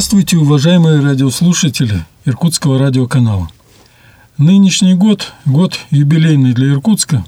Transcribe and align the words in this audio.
Здравствуйте, 0.00 0.38
уважаемые 0.38 1.00
радиослушатели 1.00 2.06
Иркутского 2.24 2.78
радиоканала. 2.78 3.50
Нынешний 4.38 4.94
год– 4.94 5.34
год 5.44 5.78
юбилейный 5.90 6.54
для 6.54 6.68
Иркутска. 6.68 7.22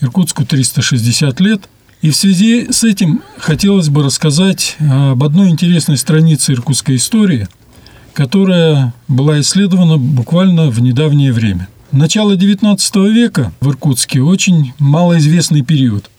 Иркутску 0.00 0.44
360 0.44 1.38
лет. 1.38 1.68
И 2.02 2.10
в 2.10 2.16
связи 2.16 2.66
с 2.72 2.82
этим 2.82 3.22
хотелось 3.38 3.90
бы 3.90 4.02
рассказать 4.02 4.76
об 4.80 5.22
одной 5.22 5.50
интересной 5.50 5.96
странице 5.96 6.54
иркутской 6.54 6.96
истории, 6.96 7.46
которая 8.12 8.92
была 9.06 9.38
исследована 9.38 9.96
буквально 9.96 10.68
в 10.68 10.80
недавнее 10.80 11.32
время. 11.32 11.68
Начало 11.92 12.34
XIX 12.34 13.08
века 13.08 13.52
в 13.60 13.68
Иркутске 13.68 14.20
очень 14.20 14.72
малоизвестный 14.80 15.62
период– 15.62 16.10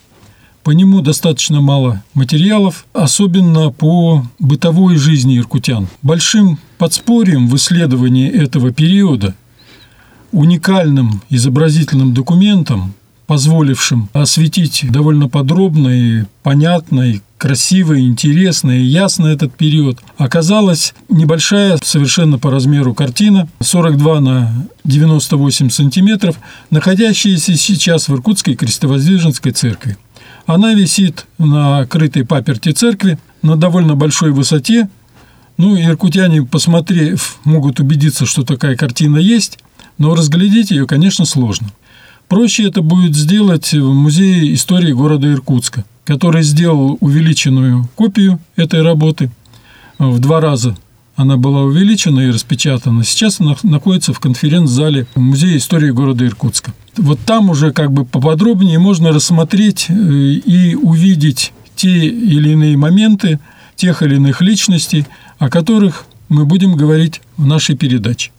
по 0.67 0.71
нему 0.71 0.99
достаточно 0.99 1.62
мало 1.62 2.03
материалов, 2.13 2.88
особенно 2.91 3.71
по 3.71 4.26
бытовой 4.38 4.98
жизни 4.98 5.38
иркутян. 5.38 5.88
Большим 6.02 6.59
подспорьем 6.77 7.48
в 7.48 7.55
исследовании 7.55 8.30
этого 8.30 8.73
периода, 8.73 9.34
уникальным 10.34 11.21
изобразительным 11.30 12.13
документом, 12.13 12.95
позволившим 13.27 14.09
осветить 14.12 14.84
довольно 14.91 15.30
подробно 15.30 15.88
и 15.88 16.26
понятно, 16.43 17.12
и 17.12 17.21
красиво, 17.38 17.93
и 17.93 18.05
интересно, 18.05 18.71
и 18.71 18.84
ясно 18.84 19.27
этот 19.27 19.55
период, 19.55 19.99
оказалась 20.18 20.93
небольшая, 21.07 21.79
совершенно 21.81 22.40
по 22.40 22.52
размеру 22.52 22.93
картина, 22.93 23.48
42 23.62 24.20
на 24.20 24.68
98 24.84 25.70
сантиметров, 25.70 26.37
находящаяся 26.71 27.55
сейчас 27.55 28.09
в 28.09 28.13
Иркутской 28.15 28.55
крестовоздвиженской 28.55 29.54
церкви. 29.54 29.96
Она 30.48 30.73
висит 30.73 31.27
на 31.37 31.85
крытой 31.85 32.26
паперти 32.26 32.71
церкви 32.71 33.20
на 33.41 33.57
довольно 33.57 33.95
большой 33.95 34.31
высоте. 34.31 34.90
Ну, 35.57 35.77
иркутяне, 35.77 36.43
посмотрев, 36.43 37.37
могут 37.43 37.81
убедиться, 37.81 38.26
что 38.26 38.43
такая 38.43 38.77
картина 38.77 39.18
есть, 39.18 39.59
но 39.98 40.15
разглядеть 40.15 40.71
ее, 40.71 40.87
конечно, 40.87 41.25
сложно. 41.25 41.68
Проще 42.29 42.63
это 42.63 42.81
будет 42.81 43.13
сделать 43.13 43.73
в 43.73 43.93
Музее 43.93 44.53
истории 44.53 44.93
города 44.93 45.29
Иркутска, 45.29 45.84
который 46.05 46.43
сделал 46.43 46.98
увеличенную 47.01 47.90
копию 47.95 48.40
этой 48.55 48.81
работы 48.81 49.29
в 49.99 50.20
два 50.20 50.40
раза 50.40 50.77
она 51.18 51.35
была 51.35 51.63
увеличена 51.63 52.21
и 52.21 52.29
распечатана. 52.29 53.04
Сейчас 53.04 53.41
она 53.41 53.55
находится 53.63 54.13
в 54.13 54.20
конференц-зале 54.20 55.07
Музея 55.15 55.57
истории 55.57 55.90
города 55.90 56.26
Иркутска. 56.26 56.74
Вот 56.96 57.20
там 57.26 57.49
уже 57.49 57.71
как 57.74 57.91
бы 57.91 58.05
поподробнее 58.05 58.77
можно 58.77 59.12
рассмотреть 59.12 59.87
э, 59.90 59.93
и 59.93 60.76
увидеть 60.76 61.54
те 61.76 62.05
или 62.05 62.51
иные 62.51 62.77
моменты 62.77 63.40
тех 63.76 64.03
или 64.03 64.16
иных 64.16 64.41
личностей, 64.41 65.06
о 65.40 65.50
которых 65.50 66.06
мы 66.29 66.46
будем 66.46 66.75
говорить 66.75 67.22
в 67.35 67.47
нашей 67.47 67.75
передаче. 67.75 68.31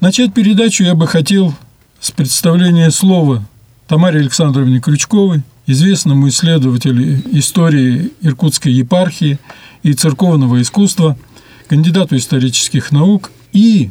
Начать 0.00 0.32
передачу 0.32 0.82
я 0.82 0.94
бы 0.94 1.06
хотел 1.06 1.54
с 2.00 2.10
представления 2.10 2.90
слова 2.90 3.44
Тамаре 3.86 4.20
Александровне 4.20 4.80
Крючковой, 4.80 5.42
известному 5.66 6.28
исследователю 6.28 7.22
истории 7.32 8.12
Иркутской 8.22 8.72
епархии 8.72 9.38
и 9.82 9.92
церковного 9.92 10.62
искусства– 10.62 11.18
кандидату 11.68 12.16
исторических 12.16 12.92
наук 12.92 13.30
и, 13.52 13.90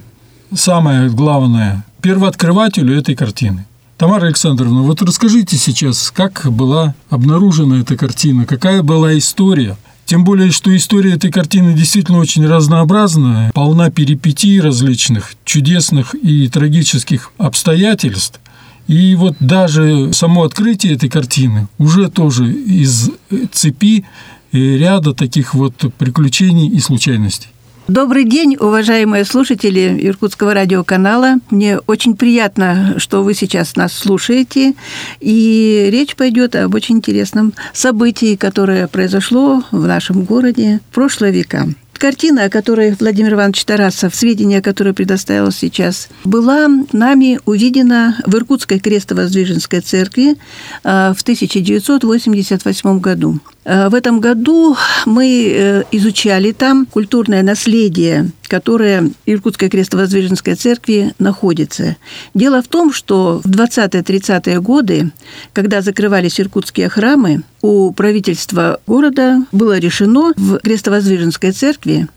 самое 0.53 1.09
главное, 1.09 1.85
первооткрывателю 2.01 2.97
этой 2.97 3.15
картины. 3.15 3.65
Тамара 3.97 4.25
Александровна, 4.25 4.81
вот 4.81 5.01
расскажите 5.01 5.55
сейчас, 5.55 6.11
как 6.11 6.51
была 6.51 6.95
обнаружена 7.09 7.79
эта 7.79 7.95
картина, 7.95 8.45
какая 8.45 8.83
была 8.83 9.17
история, 9.17 9.77
тем 10.05 10.23
более, 10.25 10.51
что 10.51 10.75
история 10.75 11.13
этой 11.13 11.31
картины 11.31 11.73
действительно 11.73 12.17
очень 12.17 12.45
разнообразная, 12.45 13.51
полна 13.53 13.89
перипетий 13.89 14.59
различных, 14.59 15.35
чудесных 15.45 16.13
и 16.15 16.49
трагических 16.49 17.31
обстоятельств. 17.37 18.39
И 18.87 19.15
вот 19.15 19.37
даже 19.39 20.11
само 20.11 20.43
открытие 20.43 20.95
этой 20.95 21.07
картины 21.07 21.69
уже 21.77 22.09
тоже 22.09 22.51
из 22.51 23.11
цепи 23.53 24.05
ряда 24.51 25.13
таких 25.13 25.53
вот 25.53 25.73
приключений 25.97 26.67
и 26.67 26.79
случайностей. 26.79 27.47
Добрый 27.89 28.23
день, 28.23 28.55
уважаемые 28.57 29.25
слушатели 29.25 29.99
Иркутского 30.07 30.53
радиоканала. 30.53 31.35
Мне 31.49 31.79
очень 31.79 32.15
приятно, 32.15 32.95
что 32.97 33.23
вы 33.23 33.33
сейчас 33.33 33.75
нас 33.75 33.91
слушаете. 33.91 34.73
И 35.19 35.89
речь 35.91 36.15
пойдет 36.15 36.55
об 36.55 36.73
очень 36.75 36.95
интересном 36.95 37.53
событии, 37.73 38.37
которое 38.37 38.87
произошло 38.87 39.63
в 39.71 39.85
нашем 39.85 40.23
городе 40.23 40.79
в 40.89 40.95
прошлые 40.95 41.33
века. 41.33 41.67
Картина, 41.91 42.45
о 42.45 42.49
которой 42.49 42.95
Владимир 42.97 43.33
Иванович 43.33 43.65
Тарасов, 43.65 44.15
сведения, 44.15 44.61
которые 44.61 44.93
предоставил 44.93 45.51
сейчас, 45.51 46.07
была 46.23 46.69
нами 46.93 47.39
увидена 47.45 48.17
в 48.25 48.33
Иркутской 48.33 48.79
крестово-воздвиженской 48.79 49.81
церкви 49.81 50.31
э, 50.31 51.13
в 51.13 51.21
1988 51.21 52.99
году. 52.99 53.39
Э, 53.65 53.89
в 53.89 53.95
этом 53.95 54.19
году 54.19 54.75
мы 55.05 55.47
э, 55.49 55.83
изучали 55.91 56.51
там 56.51 56.85
культурное 56.85 57.43
наследие, 57.43 58.31
которое 58.47 59.09
Иркутской 59.25 59.69
крестово-воздвиженской 59.69 60.55
церкви 60.55 61.13
находится. 61.19 61.97
Дело 62.33 62.61
в 62.61 62.67
том, 62.67 62.93
что 62.93 63.41
в 63.43 63.49
20-30-е 63.49 64.59
годы, 64.59 65.11
когда 65.53 65.81
закрывались 65.81 66.39
иркутские 66.39 66.89
храмы, 66.89 67.43
у 67.61 67.91
правительства 67.91 68.79
города 68.85 69.45
было 69.51 69.77
решено 69.77 70.33
в 70.35 70.59
Крестовоздвиженской 70.59 71.51
церкви 71.51 72.07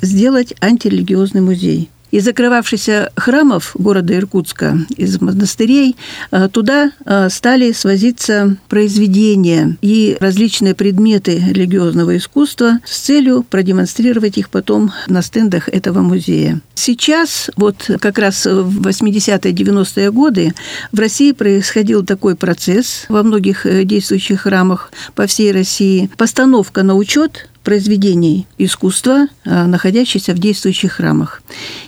сделать 0.00 0.54
антирелигиозный 0.60 1.40
музей 1.40 1.90
из 2.14 2.26
закрывавшихся 2.26 3.10
храмов 3.16 3.72
города 3.74 4.14
Иркутска, 4.14 4.78
из 4.96 5.20
монастырей, 5.20 5.96
э, 6.30 6.48
туда 6.48 6.92
э, 7.04 7.28
стали 7.28 7.72
свозиться 7.72 8.56
произведения 8.68 9.76
и 9.82 10.16
различные 10.20 10.76
предметы 10.76 11.42
религиозного 11.50 12.16
искусства 12.16 12.78
с 12.84 13.00
целью 13.00 13.42
продемонстрировать 13.42 14.38
их 14.38 14.50
потом 14.50 14.92
на 15.08 15.22
стендах 15.22 15.68
этого 15.68 16.02
музея. 16.02 16.60
Сейчас, 16.76 17.50
вот 17.56 17.90
как 18.00 18.18
раз 18.18 18.46
в 18.46 18.86
80-е, 18.86 19.52
90-е 19.52 20.12
годы 20.12 20.54
в 20.92 21.00
России 21.00 21.32
происходил 21.32 22.06
такой 22.06 22.36
процесс 22.36 23.06
во 23.08 23.24
многих 23.24 23.66
э, 23.66 23.82
действующих 23.82 24.42
храмах 24.42 24.92
по 25.16 25.26
всей 25.26 25.50
России. 25.50 26.08
Постановка 26.16 26.84
на 26.84 26.94
учет 26.94 27.48
произведений 27.64 28.46
искусства, 28.58 29.26
э, 29.44 29.66
находящихся 29.66 30.34
в 30.34 30.38
действующих 30.38 30.92
храмах. 30.92 31.42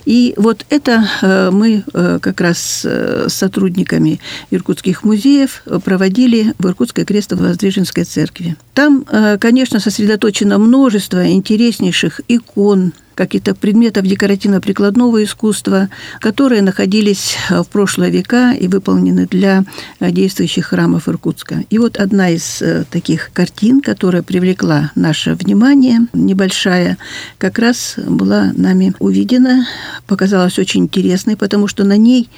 И 0.07 0.35
вот 0.37 0.65
это 0.71 1.09
э, 1.23 1.51
мы 1.53 1.85
э, 1.93 2.19
как 2.21 2.41
раз 2.41 2.85
с 2.85 3.29
сотрудниками 3.29 4.19
иркутских 4.51 5.05
музеев 5.05 5.63
проводили 5.85 6.55
в 6.59 6.67
Иркутской 6.67 7.05
крестово-воздвиженской 7.05 8.05
церкви. 8.05 8.57
Там, 8.75 9.05
конечно, 9.39 9.81
сосредоточено 9.81 10.59
множество 10.59 11.27
интереснейших 11.31 12.21
икон, 12.29 12.93
каких-то 13.17 13.55
предметов 13.55 14.05
декоративно-прикладного 14.05 15.25
искусства, 15.25 15.89
которые 16.21 16.63
находились 16.63 17.37
э, 17.51 17.63
в 17.63 17.69
прошлые 17.69 18.13
века 18.13 18.53
и 18.53 18.69
выполнены 18.69 19.27
для 19.27 19.65
э, 19.99 20.11
действующих 20.13 20.67
храмов 20.67 21.09
Иркутска. 21.09 21.65
И 21.71 21.79
вот 21.79 21.97
одна 21.97 22.29
из 22.29 22.63
э, 22.63 22.85
таких 22.89 23.31
картин, 23.33 23.81
которая 23.81 24.23
привлекла 24.23 24.93
наше 24.95 25.35
внимание, 25.35 26.01
небольшая, 26.13 26.99
как 27.39 27.59
раз 27.59 27.95
была 27.97 28.53
нами 28.55 28.95
увидена, 28.99 29.67
показалась 30.07 30.59
очень 30.59 30.83
интересной, 30.83 31.37
потому 31.37 31.67
что 31.67 31.85
на 31.85 31.97
ней 31.97 32.29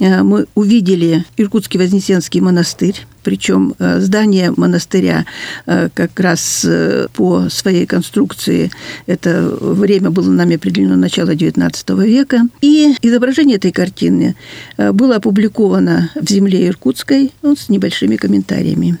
мы 0.00 0.46
увидели 0.54 1.24
Иркутский 1.36 1.78
Вознесенский 1.78 2.40
монастырь, 2.40 3.06
причем 3.22 3.74
э, 3.78 4.00
здание 4.00 4.52
монастыря 4.56 5.24
э, 5.66 5.88
как 5.94 6.18
раз 6.20 6.66
по 7.14 7.48
своей 7.48 7.86
конструкции, 7.86 8.70
это 9.06 9.56
время 9.60 10.10
было 10.10 10.30
нами 10.30 10.56
определено 10.56 10.96
начало 10.96 11.30
XIX 11.34 12.06
века. 12.06 12.42
И 12.60 12.94
изображение 13.02 13.56
этой 13.56 13.72
картины 13.72 14.36
было 14.76 15.16
опубликовано 15.16 16.10
в 16.14 16.28
«Земле 16.28 16.68
Иркутской» 16.68 17.32
ну, 17.42 17.56
с 17.56 17.68
небольшими 17.68 18.16
комментариями. 18.16 18.98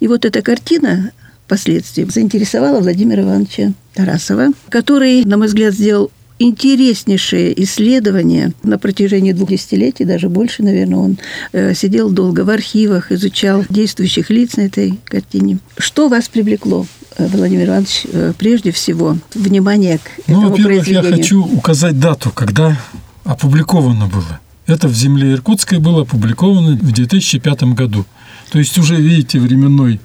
И 0.00 0.08
вот 0.08 0.24
эта 0.24 0.42
картина 0.42 1.12
впоследствии 1.46 2.04
заинтересовала 2.04 2.80
Владимира 2.80 3.22
Ивановича 3.22 3.72
Тарасова, 3.94 4.48
который, 4.70 5.24
на 5.24 5.36
мой 5.36 5.48
взгляд, 5.48 5.74
сделал 5.74 6.10
интереснейшее 6.38 7.62
исследование 7.62 8.52
на 8.62 8.78
протяжении 8.78 9.32
двух 9.32 9.50
десятилетий, 9.50 10.04
даже 10.04 10.28
больше, 10.28 10.62
наверное, 10.62 10.98
он 10.98 11.18
э, 11.52 11.74
сидел 11.74 12.10
долго 12.10 12.40
в 12.40 12.50
архивах, 12.50 13.12
изучал 13.12 13.64
действующих 13.68 14.30
лиц 14.30 14.56
на 14.56 14.62
этой 14.62 14.98
картине. 15.04 15.58
Что 15.78 16.08
вас 16.08 16.28
привлекло, 16.28 16.86
э, 17.16 17.26
Владимир 17.28 17.68
Иванович, 17.68 18.06
э, 18.12 18.32
прежде 18.36 18.72
всего, 18.72 19.16
внимание 19.34 19.98
к 19.98 20.10
ну, 20.26 20.40
этому 20.40 20.50
во-первых, 20.50 20.88
я 20.88 21.02
хочу 21.02 21.44
указать 21.44 21.98
дату, 21.98 22.30
когда 22.30 22.76
опубликовано 23.24 24.06
было. 24.06 24.40
Это 24.66 24.88
в 24.88 24.94
«Земле 24.94 25.32
Иркутской» 25.32 25.78
было 25.78 26.02
опубликовано 26.02 26.76
в 26.76 26.92
2005 26.92 27.62
году. 27.74 28.04
То 28.50 28.58
есть 28.58 28.76
уже, 28.78 28.96
видите, 28.96 29.38
временной 29.40 30.00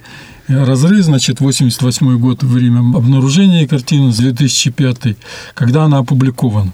разрыв, 0.48 1.06
значит, 1.06 1.40
88 1.40 2.18
год, 2.18 2.44
время 2.44 2.80
обнаружения 2.80 3.68
картины, 3.68 4.12
2005, 4.12 5.18
когда 5.54 5.84
она 5.84 6.00
опубликована. 6.00 6.74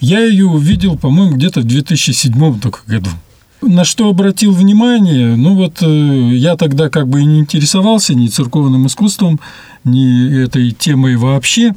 Я 0.00 0.20
ее 0.24 0.46
увидел, 0.46 0.96
по-моему, 0.96 1.36
где-то 1.36 1.60
в 1.60 1.64
2007 1.64 2.60
только 2.60 2.80
году. 2.86 3.10
На 3.62 3.84
что 3.84 4.08
обратил 4.10 4.52
внимание, 4.52 5.36
ну 5.36 5.54
вот 5.54 5.78
э, 5.80 6.30
я 6.34 6.56
тогда 6.56 6.90
как 6.90 7.08
бы 7.08 7.22
и 7.22 7.24
не 7.24 7.38
интересовался 7.38 8.14
ни 8.14 8.26
церковным 8.26 8.86
искусством, 8.86 9.40
ни 9.84 10.42
этой 10.42 10.72
темой 10.72 11.16
вообще. 11.16 11.72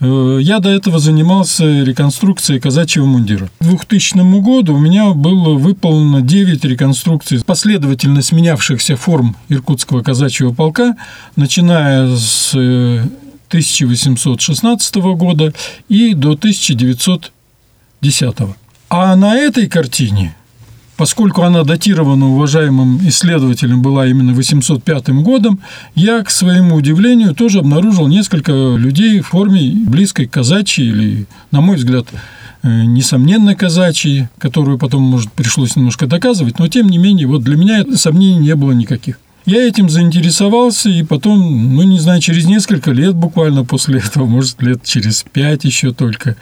Э, 0.00 0.38
я 0.40 0.60
до 0.60 0.70
этого 0.70 0.98
занимался 0.98 1.82
реконструкцией 1.82 2.58
казачьего 2.60 3.04
мундира. 3.04 3.50
К 3.58 3.64
2000 3.64 4.40
году 4.40 4.74
у 4.74 4.78
меня 4.78 5.10
было 5.10 5.52
выполнено 5.54 6.22
9 6.22 6.64
реконструкций, 6.64 7.44
последовательно 7.44 8.22
сменявшихся 8.22 8.96
форм 8.96 9.36
Иркутского 9.48 10.02
казачьего 10.02 10.52
полка, 10.52 10.96
начиная 11.36 12.16
с 12.16 12.54
1816 12.54 14.96
э, 14.96 15.00
года 15.00 15.52
и 15.88 16.14
до 16.14 16.32
1910. 16.32 18.36
А 18.90 19.16
на 19.16 19.36
этой 19.36 19.68
картине 19.68 20.34
Поскольку 20.98 21.42
она 21.42 21.62
датирована 21.62 22.28
уважаемым 22.28 22.98
исследователем 23.06 23.82
была 23.82 24.08
именно 24.08 24.34
805 24.34 25.10
годом, 25.22 25.60
я, 25.94 26.24
к 26.24 26.30
своему 26.30 26.74
удивлению, 26.74 27.36
тоже 27.36 27.60
обнаружил 27.60 28.08
несколько 28.08 28.50
людей 28.76 29.20
в 29.20 29.28
форме 29.28 29.74
близкой 29.86 30.26
казачьей 30.26 30.88
или, 30.88 31.26
на 31.52 31.60
мой 31.60 31.76
взгляд, 31.76 32.08
э, 32.64 32.82
несомненно 32.82 33.54
казачьей, 33.54 34.26
которую 34.38 34.76
потом, 34.76 35.02
может, 35.04 35.30
пришлось 35.30 35.76
немножко 35.76 36.08
доказывать, 36.08 36.58
но 36.58 36.66
тем 36.66 36.88
не 36.88 36.98
менее, 36.98 37.28
вот 37.28 37.44
для 37.44 37.56
меня 37.56 37.84
сомнений 37.94 38.38
не 38.38 38.56
было 38.56 38.72
никаких. 38.72 39.20
Я 39.48 39.66
этим 39.66 39.88
заинтересовался, 39.88 40.90
и 40.90 41.02
потом, 41.02 41.74
ну, 41.74 41.82
не 41.82 41.98
знаю, 41.98 42.20
через 42.20 42.44
несколько 42.44 42.90
лет 42.90 43.14
буквально 43.14 43.64
после 43.64 43.98
этого, 43.98 44.26
может, 44.26 44.60
лет 44.60 44.84
через 44.84 45.24
пять 45.32 45.64
еще 45.64 45.94
только, 45.94 46.36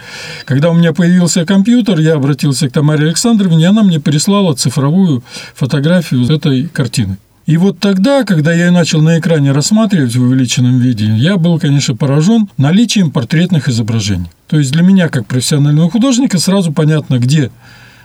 когда 0.45 0.71
у 0.71 0.75
меня 0.75 0.93
появился 0.93 1.47
компьютер, 1.47 2.01
я 2.01 2.15
обратился 2.15 2.69
к 2.69 2.73
Тамаре 2.73 3.07
Александровне, 3.07 3.63
и 3.63 3.67
она 3.67 3.85
мне 3.85 4.01
прислала 4.01 4.57
цифровую 4.57 5.23
фотографию 5.55 6.29
этой 6.29 6.67
картины. 6.67 7.17
И 7.47 7.57
вот 7.59 7.79
тогда, 7.79 8.25
когда 8.25 8.53
я 8.53 8.73
начал 8.73 9.01
на 9.01 9.21
экране 9.21 9.53
рассматривать 9.53 10.17
в 10.17 10.23
увеличенном 10.23 10.81
виде, 10.81 11.07
я 11.07 11.37
был, 11.37 11.61
конечно, 11.61 11.95
поражен 11.95 12.49
наличием 12.57 13.13
портретных 13.13 13.69
изображений. 13.69 14.27
То 14.49 14.59
есть 14.59 14.73
для 14.73 14.83
меня, 14.83 15.09
как 15.11 15.27
профессионального 15.27 15.89
художника, 15.89 16.41
сразу 16.41 16.73
понятно, 16.73 17.21
где 17.21 17.53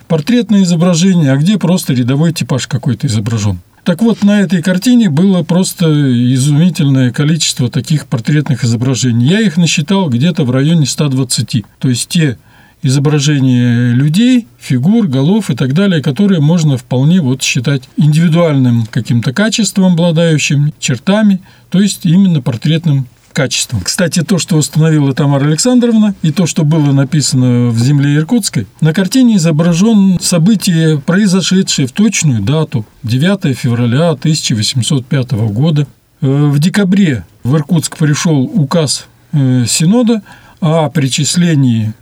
портретное 0.06 0.62
изображение, 0.62 1.32
а 1.32 1.36
где 1.38 1.58
просто 1.58 1.92
рядовой 1.92 2.32
типаж 2.32 2.68
какой-то 2.68 3.08
изображен. 3.08 3.58
Так 3.84 4.00
вот, 4.00 4.22
на 4.22 4.42
этой 4.42 4.62
картине 4.62 5.10
было 5.10 5.42
просто 5.42 5.86
изумительное 6.34 7.10
количество 7.10 7.68
таких 7.68 8.06
портретных 8.06 8.64
изображений. 8.64 9.26
Я 9.26 9.40
их 9.40 9.56
насчитал 9.56 10.08
где-то 10.08 10.44
в 10.44 10.52
районе 10.52 10.86
120. 10.86 11.64
То 11.80 11.88
есть 11.88 12.08
те 12.08 12.38
изображения 12.82 13.92
людей, 13.92 14.46
фигур, 14.58 15.08
голов 15.08 15.50
и 15.50 15.56
так 15.56 15.72
далее, 15.72 16.00
которые 16.02 16.40
можно 16.40 16.76
вполне 16.76 17.20
вот 17.20 17.42
считать 17.42 17.82
индивидуальным 17.96 18.86
каким-то 18.86 19.32
качеством, 19.32 19.94
обладающим 19.94 20.72
чертами, 20.78 21.40
то 21.70 21.80
есть 21.80 22.06
именно 22.06 22.40
портретным 22.40 23.06
качеством. 23.32 23.80
Кстати, 23.80 24.22
то, 24.22 24.38
что 24.38 24.56
установила 24.56 25.14
Тамара 25.14 25.44
Александровна, 25.46 26.14
и 26.22 26.30
то, 26.30 26.46
что 26.46 26.64
было 26.64 26.92
написано 26.92 27.68
в 27.70 27.78
«Земле 27.78 28.16
Иркутской», 28.16 28.66
на 28.80 28.92
картине 28.92 29.36
изображен 29.36 30.18
событие, 30.20 30.98
произошедшее 31.00 31.86
в 31.86 31.92
точную 31.92 32.42
дату 32.42 32.86
9 33.02 33.56
февраля 33.56 34.10
1805 34.10 35.32
года. 35.32 35.86
Э, 36.20 36.26
в 36.26 36.58
декабре 36.58 37.24
в 37.42 37.56
Иркутск 37.56 37.96
пришел 37.96 38.42
указ 38.42 39.06
э, 39.32 39.64
Синода 39.66 40.22
о 40.60 40.88
причислении 40.90 41.92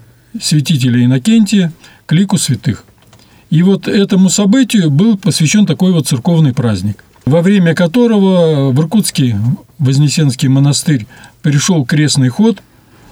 святителя 0.40 1.04
Иннокентия 1.04 1.72
к 2.06 2.12
лику 2.12 2.38
святых. 2.38 2.84
И 3.50 3.62
вот 3.62 3.88
этому 3.88 4.28
событию 4.28 4.90
был 4.90 5.16
посвящен 5.18 5.66
такой 5.66 5.92
вот 5.92 6.06
церковный 6.06 6.52
праздник 6.52 7.04
во 7.30 7.42
время 7.42 7.74
которого 7.74 8.70
в 8.72 8.80
Иркутский 8.80 9.36
Вознесенский 9.80 10.48
монастырь 10.48 11.06
перешел 11.42 11.86
крестный 11.86 12.28
ход 12.28 12.62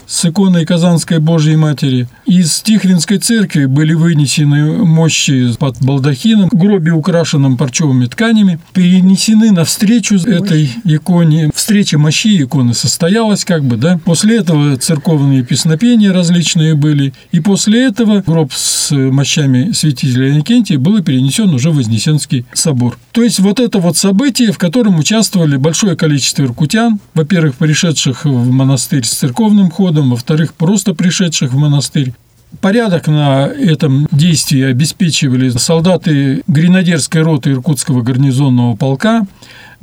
с 0.08 0.24
иконой 0.24 0.64
Казанской 0.64 1.18
Божьей 1.18 1.56
Матери. 1.56 2.08
Из 2.24 2.62
Тихвинской 2.62 3.18
церкви 3.18 3.66
были 3.66 3.92
вынесены 3.92 4.84
мощи 4.84 5.54
под 5.58 5.80
балдахином, 5.82 6.48
гроби, 6.50 6.90
украшенным 6.90 7.58
парчевыми 7.58 8.06
тканями, 8.06 8.58
перенесены 8.72 9.52
навстречу 9.52 10.16
этой 10.16 10.70
иконе. 10.84 11.50
Встреча 11.54 11.98
мощи 11.98 12.42
иконы 12.42 12.72
состоялась 12.72 13.44
как 13.44 13.64
бы, 13.64 13.76
да. 13.76 14.00
После 14.04 14.38
этого 14.38 14.78
церковные 14.78 15.44
песнопения 15.44 16.12
различные 16.12 16.74
были, 16.74 17.12
и 17.30 17.40
после 17.40 17.84
этого 17.84 18.22
гроб 18.26 18.52
с 18.54 18.90
мощами 18.90 19.72
святителя 19.72 20.30
Иннокентия 20.30 20.78
был 20.78 21.02
перенесен 21.02 21.50
уже 21.50 21.70
в 21.70 21.76
Вознесенский 21.76 22.46
собор. 22.54 22.98
То 23.12 23.22
есть 23.22 23.40
вот 23.40 23.60
это 23.60 23.78
вот 23.78 23.96
событие, 23.96 24.52
в 24.52 24.58
котором 24.58 24.98
участвовали 24.98 25.56
большое 25.56 25.96
количество 25.96 26.44
иркутян, 26.44 26.98
во-первых, 27.14 27.56
пришедших 27.56 28.24
в 28.24 28.50
монастырь 28.50 29.04
с 29.04 29.10
церковным 29.10 29.70
ходом, 29.70 29.97
народом, 29.98 30.10
во-вторых, 30.10 30.54
просто 30.54 30.94
пришедших 30.94 31.52
в 31.52 31.56
монастырь. 31.56 32.12
Порядок 32.60 33.08
на 33.08 33.46
этом 33.46 34.06
действии 34.10 34.62
обеспечивали 34.62 35.50
солдаты 35.50 36.42
гренадерской 36.46 37.22
роты 37.22 37.50
Иркутского 37.50 38.02
гарнизонного 38.02 38.74
полка. 38.74 39.26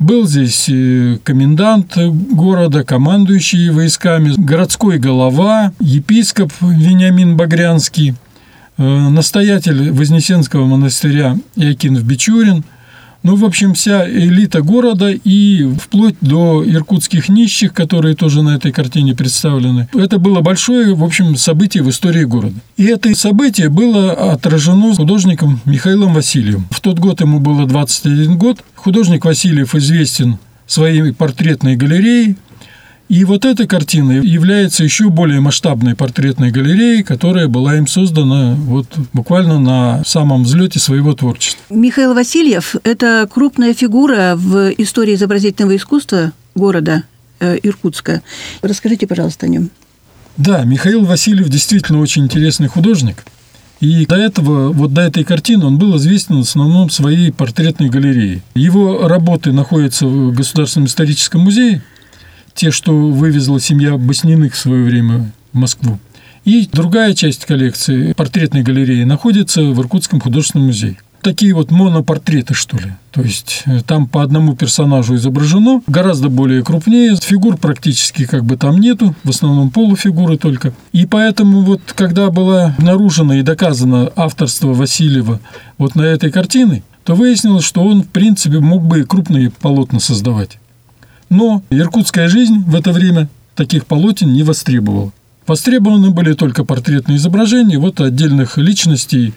Был 0.00 0.26
здесь 0.26 0.68
э, 0.68 1.18
комендант 1.22 1.96
города, 1.96 2.82
командующий 2.84 3.70
войсками, 3.70 4.34
городской 4.36 4.98
голова, 4.98 5.72
епископ 5.80 6.52
Вениамин 6.60 7.36
Багрянский, 7.36 8.14
э, 8.78 8.82
настоятель 8.82 9.92
Вознесенского 9.92 10.66
монастыря 10.66 11.36
Иокинов 11.56 12.04
Бичурин– 12.04 12.64
ну, 13.26 13.34
в 13.34 13.44
общем, 13.44 13.74
вся 13.74 14.08
элита 14.08 14.62
города 14.62 15.10
и 15.10 15.64
вплоть 15.80 16.14
до 16.20 16.64
иркутских 16.64 17.28
нищих, 17.28 17.74
которые 17.74 18.14
тоже 18.14 18.42
на 18.42 18.54
этой 18.54 18.70
картине 18.70 19.16
представлены. 19.16 19.88
Это 19.92 20.20
было 20.20 20.42
большое, 20.42 20.94
в 20.94 21.02
общем, 21.02 21.34
событие 21.34 21.82
в 21.82 21.90
истории 21.90 22.22
города. 22.22 22.54
И 22.76 22.84
это 22.84 23.12
событие 23.16 23.68
было 23.68 24.12
отражено 24.12 24.94
художником 24.94 25.60
Михаилом 25.64 26.14
Васильевым. 26.14 26.68
В 26.70 26.80
тот 26.80 27.00
год 27.00 27.20
ему 27.20 27.40
было 27.40 27.66
21 27.66 28.38
год. 28.38 28.62
Художник 28.76 29.24
Васильев 29.24 29.74
известен 29.74 30.38
своей 30.68 31.12
портретной 31.12 31.74
галереей, 31.74 32.36
и 33.08 33.24
вот 33.24 33.44
эта 33.44 33.68
картина 33.68 34.12
является 34.12 34.82
еще 34.82 35.10
более 35.10 35.40
масштабной 35.40 35.94
портретной 35.94 36.50
галереей, 36.50 37.04
которая 37.04 37.46
была 37.46 37.76
им 37.76 37.86
создана 37.86 38.54
вот 38.56 38.86
буквально 39.12 39.60
на 39.60 40.02
самом 40.04 40.42
взлете 40.42 40.80
своего 40.80 41.14
творчества. 41.14 41.62
Михаил 41.70 42.14
Васильев– 42.14 42.74
это 42.82 43.28
крупная 43.32 43.74
фигура 43.74 44.34
в 44.36 44.72
истории 44.78 45.14
изобразительного 45.14 45.76
искусства 45.76 46.32
города 46.56 47.04
э, 47.38 47.58
Иркутска. 47.62 48.22
Расскажите, 48.62 49.06
пожалуйста, 49.06 49.46
о 49.46 49.50
нем. 49.50 49.70
Да, 50.36 50.64
Михаил 50.64 51.04
Васильев 51.04 51.48
действительно 51.48 52.00
очень 52.00 52.24
интересный 52.24 52.66
художник. 52.66 53.24
И 53.78 54.04
до 54.06 54.16
этого, 54.16 54.72
вот 54.72 54.94
до 54.94 55.02
этой 55.02 55.22
картины 55.22 55.66
он 55.66 55.78
был 55.78 55.96
известен 55.98 56.38
в 56.38 56.40
основном 56.40 56.90
своей 56.90 57.30
портретной 57.30 57.88
галереей. 57.88 58.42
Его 58.54 59.06
работы 59.06 59.52
находятся 59.52 60.06
в 60.06 60.34
Государственном 60.34 60.88
историческом 60.88 61.42
музее– 61.42 61.82
те, 62.56 62.70
что 62.70 62.92
вывезла 62.92 63.60
семья 63.60 63.96
Басниных 63.96 64.54
в 64.54 64.58
свое 64.58 64.82
время 64.82 65.30
в 65.52 65.58
Москву. 65.58 65.98
И 66.44 66.68
другая 66.72 67.14
часть 67.14 67.44
коллекции 67.44 68.12
портретной 68.12 68.62
галереи 68.62 69.04
находится 69.04 69.62
в 69.62 69.80
Иркутском 69.80 70.20
художественном 70.20 70.68
музее. 70.68 70.96
Такие 71.20 71.54
вот 71.54 71.72
монопортреты, 71.72 72.54
что 72.54 72.76
ли. 72.76 72.92
То 73.10 73.20
есть 73.20 73.64
э, 73.66 73.80
там 73.84 74.06
по 74.06 74.22
одному 74.22 74.54
персонажу 74.54 75.16
изображено, 75.16 75.82
гораздо 75.88 76.28
более 76.28 76.62
крупнее, 76.62 77.16
фигур 77.16 77.56
практически 77.56 78.26
как 78.26 78.44
бы 78.44 78.56
там 78.56 78.78
нету, 78.78 79.16
в 79.24 79.30
основном 79.30 79.70
полуфигуры 79.70 80.38
только. 80.38 80.72
И 80.92 81.04
поэтому 81.04 81.62
вот 81.62 81.80
когда 81.96 82.30
было 82.30 82.74
обнаружено 82.78 83.34
и 83.34 83.42
доказано 83.42 84.12
авторство 84.14 84.68
Васильева 84.68 85.40
вот 85.78 85.96
на 85.96 86.02
этой 86.02 86.30
картине, 86.30 86.84
то 87.02 87.16
выяснилось, 87.16 87.64
что 87.64 87.82
он, 87.82 88.04
в 88.04 88.08
принципе, 88.08 88.60
мог 88.60 88.84
бы 88.84 89.00
и 89.00 89.04
крупные 89.04 89.50
полотна 89.50 89.98
создавать. 89.98 90.58
Но 91.28 91.62
иркутская 91.70 92.28
жизнь 92.28 92.64
в 92.66 92.74
это 92.74 92.92
время 92.92 93.28
таких 93.54 93.86
полотен 93.86 94.32
не 94.32 94.42
востребовала. 94.42 95.12
Востребованы 95.46 96.10
были 96.10 96.32
только 96.32 96.64
портретные 96.64 97.18
изображения 97.18 97.78
вот 97.78 98.00
отдельных 98.00 98.58
личностей 98.58 99.32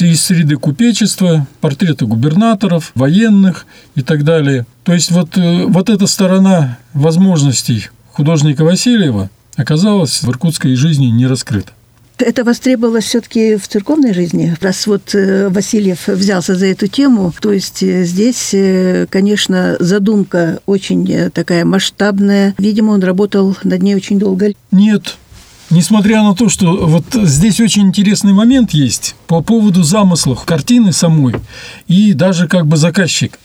из 0.00 0.20
среды 0.20 0.56
купечества, 0.56 1.46
портреты 1.60 2.06
губернаторов, 2.06 2.90
военных 2.96 3.66
и 3.94 4.02
так 4.02 4.24
далее. 4.24 4.66
То 4.82 4.92
есть 4.92 5.12
вот, 5.12 5.36
э, 5.36 5.66
вот 5.66 5.88
эта 5.88 6.08
сторона 6.08 6.78
возможностей 6.94 7.88
художника 8.12 8.64
Васильева 8.64 9.30
оказалась 9.56 10.22
в 10.22 10.28
иркутской 10.28 10.74
жизни 10.74 11.06
не 11.06 11.28
раскрыта. 11.28 11.72
Это 12.22 12.44
востребовалось 12.44 13.04
все-таки 13.04 13.56
в 13.56 13.66
церковной 13.66 14.14
жизни. 14.14 14.56
Раз 14.60 14.86
вот 14.86 15.14
э, 15.14 15.48
Васильев 15.48 16.06
взялся 16.06 16.54
за 16.54 16.66
эту 16.66 16.86
тему, 16.86 17.32
то 17.40 17.52
есть 17.52 17.82
э, 17.82 18.04
здесь, 18.04 18.50
э, 18.52 19.06
конечно, 19.10 19.76
задумка 19.80 20.60
очень 20.66 21.30
такая 21.30 21.64
масштабная. 21.64 22.54
Видимо, 22.58 22.92
он 22.92 23.02
работал 23.02 23.56
над 23.64 23.82
ней 23.82 23.94
очень 23.94 24.18
долго. 24.18 24.52
Нет, 24.70 25.16
Несмотря 25.70 26.22
на 26.22 26.34
то, 26.34 26.50
что 26.50 26.86
вот 26.86 27.06
здесь 27.14 27.58
очень 27.58 27.84
интересный 27.88 28.34
момент 28.34 28.72
есть 28.72 29.16
по 29.26 29.40
поводу 29.40 29.82
замыслов 29.82 30.44
картины 30.44 30.92
самой 30.92 31.36
и 31.88 32.12
даже 32.12 32.46
как 32.46 32.66
бы 32.66 32.76
заказчик. 32.76 33.38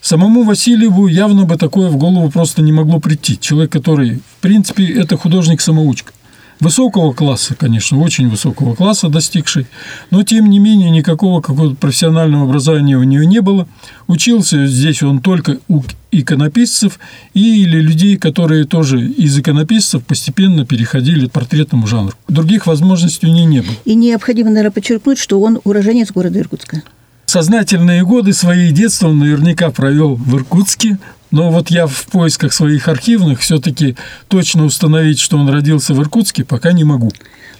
Самому 0.00 0.44
Васильеву 0.44 1.08
явно 1.08 1.44
бы 1.44 1.56
такое 1.56 1.90
в 1.90 1.98
голову 1.98 2.30
просто 2.30 2.62
не 2.62 2.72
могло 2.72 3.00
прийти. 3.00 3.38
Человек, 3.38 3.70
который, 3.70 4.16
в 4.16 4.40
принципе, 4.40 4.86
это 4.94 5.18
художник-самоучка 5.18 6.12
высокого 6.60 7.12
класса, 7.12 7.54
конечно, 7.54 7.98
очень 8.00 8.28
высокого 8.28 8.74
класса 8.74 9.08
достигший, 9.08 9.66
но 10.10 10.22
тем 10.22 10.50
не 10.50 10.58
менее 10.58 10.90
никакого 10.90 11.40
какого-то 11.40 11.76
профессионального 11.76 12.44
образования 12.44 12.96
у 12.96 13.02
него 13.02 13.24
не 13.24 13.40
было. 13.40 13.68
Учился 14.06 14.66
здесь 14.66 15.02
он 15.02 15.20
только 15.20 15.58
у 15.68 15.82
иконописцев 16.10 16.98
или 17.34 17.80
людей, 17.80 18.16
которые 18.16 18.64
тоже 18.64 19.00
из 19.00 19.38
иконописцев 19.38 20.02
постепенно 20.04 20.64
переходили 20.64 21.26
к 21.26 21.32
портретному 21.32 21.86
жанру. 21.86 22.14
Других 22.28 22.66
возможностей 22.66 23.26
у 23.26 23.30
него 23.30 23.48
не 23.48 23.60
было. 23.60 23.74
И 23.84 23.94
необходимо, 23.94 24.50
наверное, 24.50 24.72
подчеркнуть, 24.72 25.18
что 25.18 25.40
он 25.40 25.60
уроженец 25.64 26.10
города 26.12 26.38
Иркутска. 26.38 26.82
Сознательные 27.26 28.06
годы 28.06 28.32
своих 28.32 28.72
детства 28.72 29.08
он 29.08 29.18
наверняка 29.18 29.70
провел 29.70 30.14
в 30.14 30.34
Иркутске, 30.34 30.98
но 31.30 31.50
вот 31.50 31.70
я 31.70 31.86
в 31.86 32.06
поисках 32.06 32.52
своих 32.52 32.88
архивных 32.88 33.40
все-таки 33.40 33.96
точно 34.28 34.64
установить, 34.64 35.20
что 35.20 35.36
он 35.36 35.48
родился 35.48 35.94
в 35.94 36.00
Иркутске, 36.00 36.44
пока 36.44 36.72
не 36.72 36.84
могу. 36.84 37.10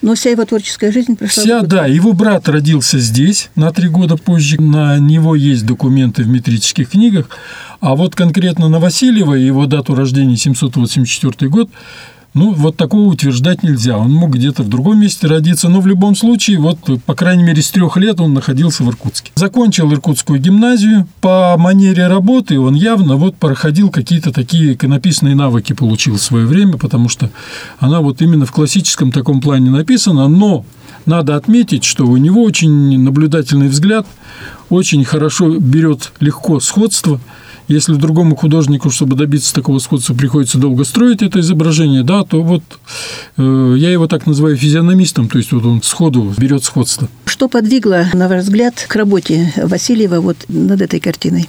Но 0.00 0.14
вся 0.14 0.30
его 0.30 0.44
творческая 0.44 0.92
жизнь 0.92 1.16
прошла 1.16 1.42
Вся, 1.42 1.62
да. 1.62 1.86
Его 1.86 2.12
брат 2.12 2.48
родился 2.48 2.98
здесь 2.98 3.50
на 3.56 3.72
три 3.72 3.88
года 3.88 4.16
позже. 4.16 4.60
На 4.60 4.98
него 4.98 5.34
есть 5.34 5.66
документы 5.66 6.22
в 6.22 6.28
метрических 6.28 6.90
книгах. 6.90 7.28
А 7.80 7.96
вот 7.96 8.14
конкретно 8.14 8.68
на 8.68 8.78
Васильева, 8.78 9.34
его 9.34 9.66
дату 9.66 9.94
рождения 9.94 10.36
784 10.36 11.50
год, 11.50 11.70
ну, 12.34 12.52
вот 12.52 12.76
такого 12.76 13.08
утверждать 13.08 13.62
нельзя. 13.62 13.96
Он 13.96 14.12
мог 14.12 14.34
где-то 14.34 14.62
в 14.62 14.68
другом 14.68 15.00
месте 15.00 15.26
родиться, 15.26 15.68
но 15.68 15.80
в 15.80 15.86
любом 15.86 16.14
случае, 16.14 16.58
вот, 16.58 16.78
по 17.04 17.14
крайней 17.14 17.42
мере, 17.42 17.62
с 17.62 17.70
трех 17.70 17.96
лет 17.96 18.20
он 18.20 18.34
находился 18.34 18.84
в 18.84 18.88
Иркутске. 18.88 19.32
Закончил 19.34 19.90
Иркутскую 19.92 20.38
гимназию. 20.38 21.08
По 21.20 21.56
манере 21.58 22.06
работы 22.06 22.60
он 22.60 22.74
явно 22.74 23.16
вот 23.16 23.36
проходил 23.36 23.90
какие-то 23.90 24.30
такие 24.30 24.74
иконописные 24.74 25.34
навыки, 25.34 25.72
получил 25.72 26.16
в 26.16 26.22
свое 26.22 26.46
время, 26.46 26.76
потому 26.76 27.08
что 27.08 27.30
она 27.78 28.00
вот 28.00 28.20
именно 28.20 28.44
в 28.44 28.52
классическом 28.52 29.10
таком 29.10 29.40
плане 29.40 29.70
написана, 29.70 30.28
но 30.28 30.64
надо 31.06 31.34
отметить, 31.34 31.84
что 31.84 32.04
у 32.06 32.16
него 32.18 32.42
очень 32.42 33.00
наблюдательный 33.00 33.68
взгляд, 33.68 34.06
очень 34.68 35.04
хорошо 35.04 35.58
берет 35.58 36.12
легко 36.20 36.60
сходство– 36.60 37.20
если 37.68 37.94
другому 37.94 38.34
художнику, 38.34 38.90
чтобы 38.90 39.14
добиться 39.14 39.54
такого 39.54 39.78
сходства, 39.78 40.14
приходится 40.14 40.58
долго 40.58 40.84
строить 40.84 41.22
это 41.22 41.40
изображение, 41.40 42.02
да, 42.02 42.24
то 42.24 42.42
вот 42.42 42.62
э, 43.36 43.74
я 43.78 43.90
его 43.90 44.06
так 44.06 44.26
называю 44.26 44.56
физиономистом, 44.56 45.28
то 45.28 45.38
есть 45.38 45.52
вот 45.52 45.64
он 45.64 45.82
сходу 45.82 46.34
берет 46.36 46.64
сходство. 46.64 47.08
Что 47.26 47.48
подвигло, 47.48 48.06
на 48.14 48.28
ваш 48.28 48.44
взгляд, 48.44 48.86
к 48.88 48.96
работе 48.96 49.52
Васильева 49.56 50.20
вот 50.20 50.36
над 50.48 50.80
этой 50.80 50.98
картиной? 50.98 51.48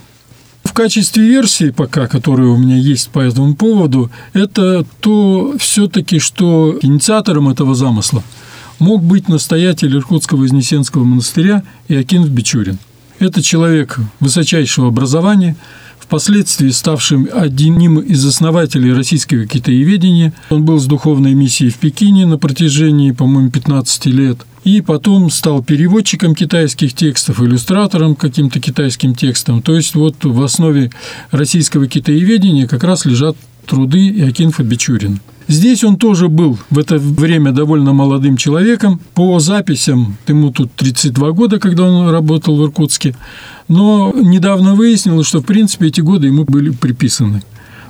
В 0.63 0.73
качестве 0.73 1.23
версии 1.23 1.71
пока, 1.71 2.07
которая 2.07 2.47
у 2.49 2.57
меня 2.57 2.77
есть 2.77 3.09
по 3.09 3.19
этому 3.19 3.55
поводу, 3.55 4.11
это 4.33 4.85
то 4.99 5.55
все-таки, 5.57 6.19
что 6.19 6.77
инициатором 6.81 7.49
этого 7.49 7.75
замысла 7.75 8.23
мог 8.77 9.03
быть 9.03 9.29
настоятель 9.29 9.95
Иркутского 9.95 10.41
Вознесенского 10.41 11.03
монастыря 11.03 11.63
Иокинов 11.87 12.29
Бичурин. 12.29 12.77
Это 13.19 13.41
человек 13.41 13.99
высочайшего 14.19 14.87
образования, 14.87 15.55
впоследствии 16.09 16.69
ставшим 16.69 17.29
одним 17.31 17.99
из 17.99 18.25
основателей 18.25 18.93
российского 18.93 19.45
китаеведения. 19.45 20.33
Он 20.49 20.65
был 20.65 20.79
с 20.79 20.87
духовной 20.87 21.35
миссией 21.35 21.69
в 21.69 21.77
Пекине 21.77 22.25
на 22.25 22.39
протяжении, 22.39 23.11
по-моему, 23.11 23.51
15 23.51 24.07
лет. 24.07 24.39
И 24.63 24.81
потом 24.81 25.29
стал 25.29 25.61
переводчиком 25.61 26.33
китайских 26.33 26.95
текстов, 26.95 27.39
иллюстратором 27.41 28.15
каким-то 28.15 28.59
китайским 28.59 29.13
текстом. 29.13 29.61
То 29.61 29.75
есть 29.75 29.93
вот 29.93 30.15
в 30.23 30.41
основе 30.41 30.89
российского 31.29 31.85
китаеведения 31.87 32.65
как 32.65 32.83
раз 32.83 33.05
лежат 33.05 33.37
труды 33.67 34.09
Иокинфа 34.09 34.63
Бичурина. 34.63 35.19
Здесь 35.49 35.83
он 35.83 35.97
тоже 35.97 36.29
был 36.29 36.59
в 36.69 36.77
это 36.77 36.99
время 36.99 37.51
довольно 37.51 37.91
молодым 37.91 38.37
человеком. 38.37 39.01
По 39.15 39.39
записям, 39.39 40.15
ему 40.27 40.51
тут 40.51 40.71
32 40.73 41.31
года, 41.31 41.59
когда 41.59 41.85
он 41.85 42.09
работал 42.11 42.55
в 42.55 42.63
Иркутске. 42.63 43.15
Но 43.67 44.13
недавно 44.15 44.75
выяснилось, 44.75 45.25
что, 45.25 45.39
в 45.39 45.45
принципе, 45.45 45.87
эти 45.87 46.01
годы 46.01 46.27
ему 46.27 46.45
были 46.45 46.69
приписаны. 46.69 47.41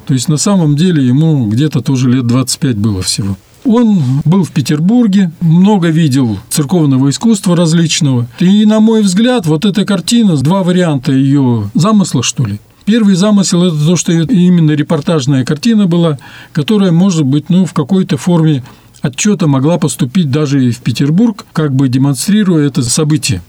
То 0.07 0.13
есть, 0.13 0.29
на 0.29 0.37
самом 0.37 0.77
деле, 0.77 1.05
ему 1.05 1.47
где-то 1.47 1.81
тоже 1.81 2.09
лет 2.09 2.25
25 2.25 2.77
было 2.77 3.01
всего. 3.01 3.37
Он 3.65 4.21
был 4.23 4.45
в 4.45 4.51
Петербурге, 4.51 5.33
много 5.41 5.89
видел 5.89 6.39
церковного 6.49 7.09
искусства 7.09 7.57
различного. 7.57 8.25
И, 8.39 8.65
на 8.65 8.79
мой 8.79 9.01
взгляд, 9.01 9.45
вот 9.45 9.65
эта 9.65 9.83
картина, 9.83 10.37
два 10.37 10.63
варианта 10.63 11.11
ее 11.11 11.69
замысла, 11.73 12.23
что 12.23 12.45
ли. 12.45 12.57
Первый 12.89 13.13
замысел– 13.13 13.63
это 13.67 13.85
то, 13.85 13.95
что 13.95 14.11
именно 14.11 14.71
репортажная 14.71 15.45
картина 15.45 15.85
была, 15.85 16.17
которая, 16.51 16.91
может 16.91 17.23
быть, 17.23 17.47
ну, 17.51 17.65
в 17.65 17.73
какой-то 17.73 18.17
форме 18.17 18.63
отчета 19.01 19.45
могла 19.45 19.77
поступить 19.77 20.31
даже 20.31 20.65
и 20.65 20.71
в 20.71 20.79
Петербург, 20.79 21.45
как 21.53 21.71
бы 21.71 21.87
демонстрируя 21.87 22.65
это 22.65 22.81
событие 22.81 23.43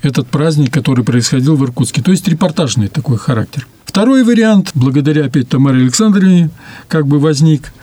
этот 0.00 0.28
праздник, 0.28 0.72
который 0.72 1.04
происходил 1.04 1.56
в 1.56 1.64
Иркутске. 1.64 2.00
То 2.00 2.12
есть 2.12 2.26
репортажный 2.28 2.88
такой 2.88 3.18
характер. 3.18 3.68
Второй 3.84 4.24
вариант, 4.24 4.70
благодаря 4.72 5.26
опять 5.26 5.50
Тамаре 5.50 5.82
Александровне, 5.82 6.48
как 6.88 7.06
бы 7.06 7.18
возник. 7.18 7.74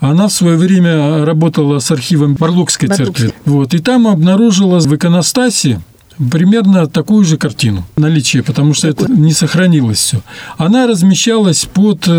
Она 0.00 0.26
в 0.26 0.32
свое 0.32 0.56
время 0.56 1.24
работала 1.24 1.78
с 1.78 1.88
архивом 1.92 2.34
Барлукской 2.34 2.88
церкви. 2.88 3.32
Вот, 3.44 3.74
и 3.74 3.78
там 3.78 4.08
обнаружила 4.08 4.80
в 4.80 4.92
иконостасе 4.92 5.80
примерно 6.30 6.86
такую 6.86 7.24
же 7.24 7.36
картину 7.36 7.84
наличие, 7.96 8.42
потому 8.42 8.74
что 8.74 8.88
это 8.88 9.10
не 9.10 9.32
сохранилось 9.32 9.98
все. 9.98 10.20
Она 10.56 10.86
размещалась 10.86 11.64
под 11.64 12.04
э, 12.06 12.10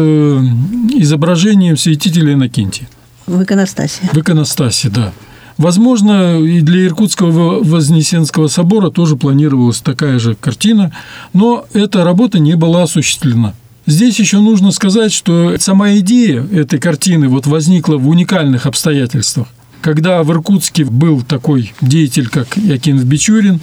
изображением 0.95 1.77
святителя 1.77 2.33
Иннокентия. 2.33 2.87
В 3.27 3.43
иконостасе. 3.43 4.01
В 4.11 4.17
иконостасе, 4.17 4.89
да. 4.89 5.13
Возможно, 5.57 6.39
и 6.39 6.61
для 6.61 6.85
Иркутского 6.85 7.61
Вознесенского 7.61 8.47
собора 8.47 8.91
тоже 8.91 9.17
планировалась 9.17 9.81
такая 9.81 10.17
же 10.17 10.35
картина, 10.35 10.93
но 11.33 11.65
эта 11.73 12.05
работа 12.05 12.39
не 12.39 12.55
была 12.55 12.83
осуществлена. 12.83 13.53
Здесь 13.85 14.19
еще 14.19 14.39
нужно 14.39 14.71
сказать, 14.71 15.11
что 15.11 15.55
сама 15.59 15.97
идея 15.97 16.45
этой 16.53 16.79
картины 16.79 17.27
вот 17.27 17.45
возникла 17.45 17.97
в 17.97 18.07
уникальных 18.07 18.67
обстоятельствах. 18.67 19.47
Когда 19.81 20.23
в 20.23 20.31
Иркутске 20.31 20.83
был 20.85 21.21
такой 21.21 21.73
деятель, 21.81 22.27
как 22.27 22.57
Якинов 22.57 23.05
Бичурин, 23.05 23.59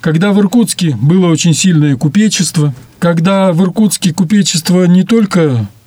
когда 0.00 0.32
в 0.32 0.40
Иркутске 0.40 0.96
было 1.00 1.26
очень 1.26 1.54
сильное 1.54 1.96
купечество, 1.96 2.74
когда 2.98 3.52
в 3.52 3.62
Иркутске 3.62 4.12
купечество 4.12 4.84
не 4.84 5.02
только 5.02 5.40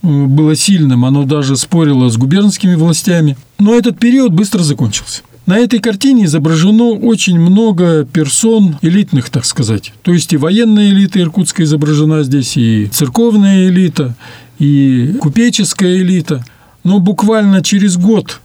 э, 0.04 0.08
было 0.08 0.56
сильным, 0.56 1.06
оно 1.06 1.24
даже 1.24 1.56
спорило 1.56 2.10
с 2.10 2.18
губернскими 2.18 2.76
властями, 2.76 3.38
но 3.60 3.74
этот 3.76 4.00
период 4.00 4.34
быстро 4.34 4.64
закончился. 4.64 5.22
На 5.46 5.58
этой 5.58 5.80
картине 5.80 6.26
изображено 6.26 6.92
очень 6.92 7.40
много 7.40 8.06
персон 8.06 8.78
элитных, 8.82 9.30
так 9.30 9.46
сказать. 9.46 9.92
То 10.04 10.14
есть 10.14 10.32
и 10.34 10.38
военная 10.38 10.90
элита 10.90 11.20
Иркутска 11.20 11.64
изображена 11.64 12.24
здесь, 12.24 12.56
и 12.58 12.88
церковная 12.88 13.68
элита, 13.68 14.16
и 14.60 15.16
купеческая 15.20 15.98
элита. 15.98 16.46
Но 16.84 17.00
буквально 17.00 17.64
через 17.64 17.98
год 17.98 18.40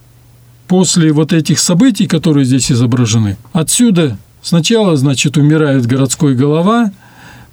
после 0.66 1.12
вот 1.12 1.32
этих 1.32 1.58
событий, 1.58 2.06
которые 2.06 2.44
здесь 2.44 2.70
изображены, 2.70 3.36
отсюда 3.52 4.18
сначала, 4.42 4.96
значит, 4.96 5.36
умирает 5.36 5.86
городской 5.86 6.34
голова, 6.34 6.92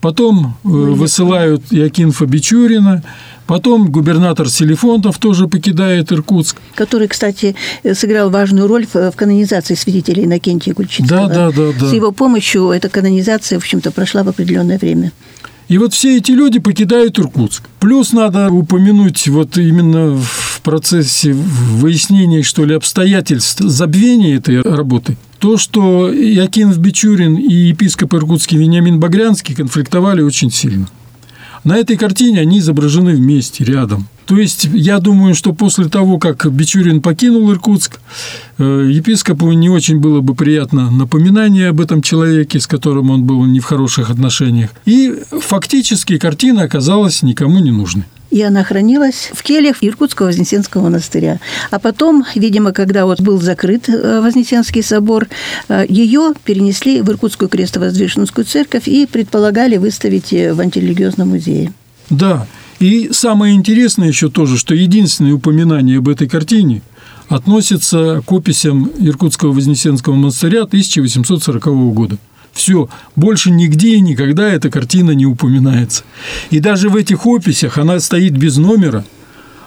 потом 0.01 0.57
э, 0.63 0.67
высылают 0.67 1.71
Якинфа 1.71 2.25
Бичурина, 2.25 3.03
Потом 3.45 3.91
губернатор 3.91 4.49
Селифонтов 4.49 5.17
тоже 5.17 5.47
покидает 5.47 6.11
Иркутск. 6.11 6.57
Который, 6.75 7.07
кстати, 7.07 7.55
сыграл 7.93 8.29
важную 8.29 8.67
роль 8.67 8.87
в 8.91 9.11
канонизации 9.11 9.75
свидетелей 9.75 10.23
Иннокентия 10.25 10.73
Гульчицкого. 10.73 11.27
Да, 11.27 11.27
да, 11.27 11.51
да, 11.51 11.71
да. 11.79 11.89
С 11.89 11.93
его 11.93 12.11
помощью 12.11 12.69
эта 12.69 12.89
канонизация, 12.89 13.59
в 13.59 13.61
общем-то, 13.61 13.91
прошла 13.91 14.23
в 14.23 14.29
определенное 14.29 14.79
время. 14.79 15.11
И 15.67 15.77
вот 15.77 15.93
все 15.93 16.17
эти 16.17 16.31
люди 16.31 16.59
покидают 16.59 17.19
Иркутск. 17.19 17.63
Плюс 17.79 18.13
надо 18.13 18.49
упомянуть 18.49 19.27
вот 19.27 19.57
именно 19.57 20.17
в 20.17 20.52
процессе 20.63 21.33
выяснения, 21.33 22.41
что 22.41 22.65
ли, 22.65 22.73
обстоятельств 22.73 23.59
забвения 23.59 24.37
этой 24.37 24.61
работы, 24.61 25.17
то, 25.39 25.57
что 25.57 26.11
Якинов 26.11 26.79
Бичурин 26.79 27.35
и 27.35 27.53
епископ 27.53 28.13
Иркутский 28.13 28.57
Вениамин 28.57 28.99
Багрянский 28.99 29.53
конфликтовали 29.53 30.21
очень 30.21 30.51
сильно. 30.51 30.87
На 31.63 31.77
этой 31.77 31.95
картине 31.95 32.41
они 32.41 32.59
изображены 32.59 33.15
вместе, 33.15 33.63
рядом. 33.63 34.07
То 34.25 34.37
есть, 34.37 34.69
я 34.73 34.99
думаю, 34.99 35.35
что 35.35 35.53
после 35.53 35.85
того, 35.85 36.17
как 36.17 36.49
Бичурин 36.51 37.01
покинул 37.01 37.51
Иркутск, 37.51 37.99
э, 38.57 38.89
епископу 38.91 39.51
не 39.51 39.69
очень 39.69 39.99
было 39.99 40.21
бы 40.21 40.33
приятно 40.33 40.89
напоминание 40.91 41.69
об 41.69 41.81
этом 41.81 42.01
человеке, 42.01 42.59
с 42.59 42.67
которым 42.67 43.09
он 43.09 43.23
был 43.23 43.43
не 43.45 43.59
в 43.59 43.65
хороших 43.65 44.09
отношениях. 44.09 44.69
И 44.85 45.13
фактически 45.41 46.17
картина 46.17 46.63
оказалась 46.63 47.21
никому 47.21 47.59
не 47.59 47.71
нужной 47.71 48.05
и 48.33 48.41
она 48.41 48.63
хранилась 48.63 49.29
в 49.31 49.43
кельях 49.43 49.77
Иркутского 49.81 50.27
Вознесенского 50.27 50.81
монастыря. 50.81 51.39
А 51.69 51.77
потом, 51.77 52.25
видимо, 52.33 52.71
когда 52.71 53.05
вот 53.05 53.21
был 53.21 53.39
закрыт 53.39 53.87
э, 53.87 54.21
Вознесенский 54.21 54.81
собор, 54.81 55.27
э, 55.69 55.85
ее 55.87 56.33
перенесли 56.43 57.01
в 57.01 57.09
Иркутскую 57.11 57.47
крестовоздвиженскую 57.47 58.43
церковь 58.45 58.87
и 58.87 59.05
предполагали 59.05 59.77
выставить 59.77 60.31
в 60.31 60.59
антирелигиозном 60.59 61.29
музее. 61.29 61.71
Да, 62.09 62.47
и 62.79 63.11
самое 63.13 63.53
интересное 63.53 64.07
еще 64.07 64.29
тоже, 64.29 64.57
что 64.57 64.73
единственное 64.73 65.33
упоминание 65.33 65.99
об 65.99 66.09
этой 66.09 66.27
картине 66.27 66.81
относится 67.29 68.23
к 68.25 68.31
описям 68.31 68.89
Иркутского 68.97 69.51
Вознесенского 69.51 70.15
монастыря 70.15 70.63
1840 70.63 71.65
года. 71.93 72.17
Все, 72.53 72.87
больше 73.15 73.49
нигде 73.49 73.95
и 73.95 73.99
никогда 73.99 74.47
эта 74.47 74.69
картина 74.69 75.11
не 75.11 75.25
упоминается. 75.25 76.03
И 76.51 76.59
даже 76.59 76.89
в 76.89 76.95
этих 76.95 77.25
описях 77.25 77.77
она 77.77 77.99
стоит 77.99 78.37
без 78.37 78.57
номера, 78.57 79.03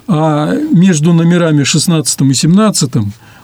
а 0.07 0.53
между 0.53 1.13
номерами 1.13 1.63
16 1.63 2.21
и 2.21 2.33
17 2.33 2.91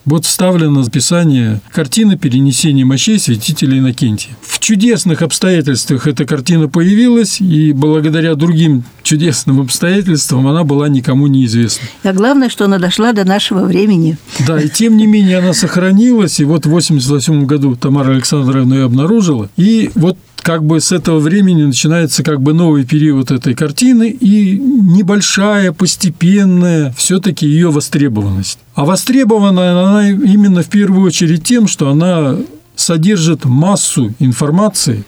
вот 0.05 0.25
вставлено 0.25 0.81
описание 0.81 1.61
картины 1.71 2.17
перенесения 2.17 2.85
мощей 2.85 3.19
святителя 3.19 3.79
Иннокентия. 3.79 4.35
В 4.41 4.59
чудесных 4.59 5.21
обстоятельствах 5.21 6.07
эта 6.07 6.25
картина 6.25 6.67
появилась, 6.67 7.39
и 7.41 7.73
благодаря 7.73 8.35
другим 8.35 8.83
чудесным 9.03 9.61
обстоятельствам 9.61 10.47
она 10.47 10.63
была 10.63 10.89
никому 10.89 11.27
неизвестна. 11.27 11.87
А 12.03 12.13
главное, 12.13 12.49
что 12.49 12.65
она 12.65 12.79
дошла 12.79 13.13
до 13.13 13.25
нашего 13.25 13.65
времени. 13.65 14.17
Да, 14.47 14.61
и 14.61 14.69
тем 14.69 14.97
не 14.97 15.07
менее 15.07 15.39
она 15.39 15.53
сохранилась, 15.53 16.39
и 16.39 16.45
вот 16.45 16.65
в 16.65 16.69
1988 16.69 17.45
году 17.45 17.75
Тамара 17.75 18.11
Александровна 18.11 18.73
ее 18.75 18.85
обнаружила, 18.85 19.49
и 19.57 19.91
вот 19.95 20.17
как 20.43 20.63
бы 20.63 20.79
с 20.79 20.91
этого 20.91 21.19
времени 21.19 21.63
начинается 21.63 22.21
как 22.21 22.41
бы 22.41 22.53
новый 22.53 22.85
период 22.85 23.31
этой 23.31 23.55
картины 23.55 24.09
и 24.09 24.59
небольшая, 24.59 25.71
постепенная 25.71 26.93
все-таки 26.97 27.47
ее 27.47 27.71
востребованность. 27.71 28.59
А 28.75 28.85
востребована 28.85 29.71
она 29.71 30.09
именно 30.09 30.61
в 30.61 30.67
первую 30.67 31.07
очередь 31.07 31.43
тем, 31.43 31.67
что 31.67 31.89
она 31.89 32.37
содержит 32.75 33.45
массу 33.45 34.13
информации 34.19 35.05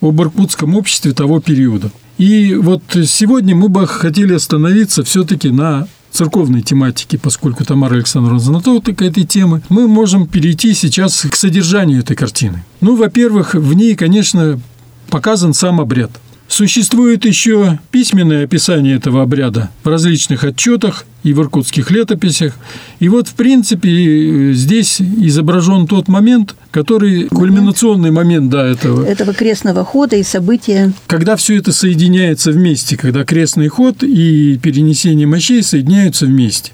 об 0.00 0.20
иркутском 0.20 0.74
обществе 0.74 1.12
того 1.12 1.40
периода. 1.40 1.90
И 2.18 2.54
вот 2.54 2.82
сегодня 3.06 3.54
мы 3.54 3.68
бы 3.68 3.86
хотели 3.86 4.34
остановиться 4.34 5.04
все-таки 5.04 5.50
на 5.50 5.86
церковной 6.10 6.62
тематике, 6.62 7.18
поскольку 7.18 7.64
Тамара 7.64 7.94
Александровна 7.94 8.38
знаток 8.38 8.88
этой 9.00 9.24
темы, 9.24 9.62
мы 9.68 9.88
можем 9.88 10.26
перейти 10.26 10.74
сейчас 10.74 11.22
к 11.22 11.34
содержанию 11.36 12.00
этой 12.00 12.14
картины. 12.14 12.64
Ну, 12.80 12.96
во-первых, 12.96 13.54
в 13.54 13.72
ней, 13.72 13.94
конечно, 13.94 14.60
показан 15.12 15.52
сам 15.52 15.78
обряд. 15.78 16.10
Существует 16.48 17.24
еще 17.24 17.78
письменное 17.90 18.44
описание 18.44 18.96
этого 18.96 19.22
обряда 19.22 19.70
в 19.84 19.88
различных 19.88 20.42
отчетах 20.42 21.04
и 21.22 21.34
в 21.34 21.40
иркутских 21.40 21.90
летописях. 21.90 22.54
И 22.98 23.08
вот, 23.08 23.28
в 23.28 23.34
принципе, 23.34 24.52
здесь 24.54 25.00
изображен 25.00 25.86
тот 25.86 26.08
момент, 26.08 26.54
который 26.70 27.28
кульминационный 27.28 28.10
момент 28.10 28.50
да, 28.50 28.66
этого. 28.66 29.04
Этого 29.04 29.34
крестного 29.34 29.84
хода 29.84 30.16
и 30.16 30.22
события. 30.22 30.92
Когда 31.06 31.36
все 31.36 31.58
это 31.58 31.72
соединяется 31.72 32.50
вместе, 32.50 32.96
когда 32.96 33.24
крестный 33.24 33.68
ход 33.68 34.02
и 34.02 34.58
перенесение 34.62 35.26
мощей 35.26 35.62
соединяются 35.62 36.24
вместе. 36.26 36.72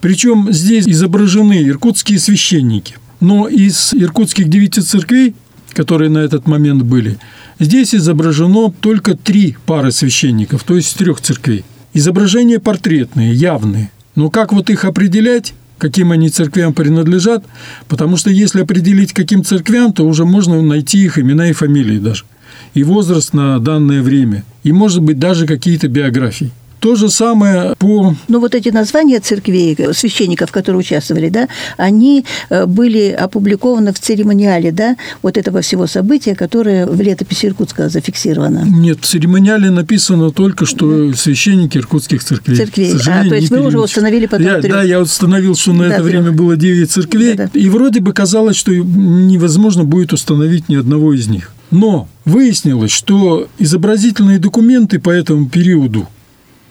Причем 0.00 0.52
здесь 0.52 0.86
изображены 0.86 1.64
иркутские 1.68 2.18
священники. 2.18 2.96
Но 3.20 3.48
из 3.48 3.94
иркутских 3.94 4.48
девяти 4.48 4.80
церквей 4.80 5.34
которые 5.76 6.08
на 6.08 6.18
этот 6.18 6.48
момент 6.48 6.82
были, 6.82 7.18
здесь 7.60 7.94
изображено 7.94 8.72
только 8.80 9.14
три 9.14 9.56
пары 9.66 9.92
священников, 9.92 10.64
то 10.64 10.74
есть 10.74 10.96
трех 10.96 11.20
церквей. 11.20 11.64
Изображения 11.92 12.58
портретные, 12.58 13.34
явные. 13.34 13.90
Но 14.14 14.30
как 14.30 14.54
вот 14.54 14.70
их 14.70 14.86
определять, 14.86 15.52
каким 15.76 16.12
они 16.12 16.30
церквям 16.30 16.72
принадлежат? 16.72 17.44
Потому 17.88 18.16
что 18.16 18.30
если 18.30 18.62
определить, 18.62 19.12
каким 19.12 19.44
церквям, 19.44 19.92
то 19.92 20.06
уже 20.06 20.24
можно 20.24 20.62
найти 20.62 21.04
их 21.04 21.18
имена 21.18 21.50
и 21.50 21.52
фамилии 21.52 21.98
даже. 21.98 22.24
И 22.72 22.82
возраст 22.82 23.34
на 23.34 23.58
данное 23.58 24.02
время. 24.02 24.44
И, 24.62 24.72
может 24.72 25.02
быть, 25.02 25.18
даже 25.18 25.46
какие-то 25.46 25.88
биографии. 25.88 26.52
То 26.80 26.94
же 26.94 27.08
самое 27.08 27.74
по... 27.78 28.14
Ну, 28.28 28.40
вот 28.40 28.54
эти 28.54 28.68
названия 28.68 29.20
церквей, 29.20 29.76
священников, 29.92 30.52
которые 30.52 30.80
участвовали, 30.80 31.28
да, 31.28 31.48
они 31.76 32.24
э, 32.50 32.66
были 32.66 33.10
опубликованы 33.10 33.92
в 33.92 33.98
церемониале, 33.98 34.72
да, 34.72 34.96
вот 35.22 35.36
этого 35.36 35.62
всего 35.62 35.86
события, 35.86 36.34
которое 36.34 36.86
в 36.86 37.00
летописи 37.00 37.46
Иркутска 37.46 37.88
зафиксировано. 37.88 38.64
Нет, 38.66 38.98
в 39.00 39.06
церемониале 39.06 39.70
написано 39.70 40.30
только, 40.30 40.66
что 40.66 41.12
священники 41.14 41.78
иркутских 41.78 42.22
церквей. 42.22 42.56
Церквей. 42.56 42.94
А, 43.06 43.28
то 43.28 43.34
есть 43.34 43.50
вы 43.50 43.60
уже 43.60 43.80
установили 43.80 44.26
потом 44.26 44.46
я, 44.46 44.60
Да, 44.60 44.82
я 44.82 45.00
установил, 45.00 45.54
что 45.56 45.72
на 45.72 45.88
да, 45.88 45.94
это 45.94 46.02
время 46.02 46.32
было 46.32 46.56
9 46.56 46.90
церквей, 46.90 47.34
да, 47.34 47.48
да. 47.52 47.58
и 47.58 47.68
вроде 47.68 48.00
бы 48.00 48.12
казалось, 48.12 48.56
что 48.56 48.72
невозможно 48.74 49.84
будет 49.84 50.12
установить 50.12 50.68
ни 50.68 50.76
одного 50.76 51.14
из 51.14 51.28
них. 51.28 51.52
Но 51.70 52.08
выяснилось, 52.24 52.92
что 52.92 53.48
изобразительные 53.58 54.38
документы 54.38 54.98
по 54.98 55.10
этому 55.10 55.48
периоду 55.48 56.08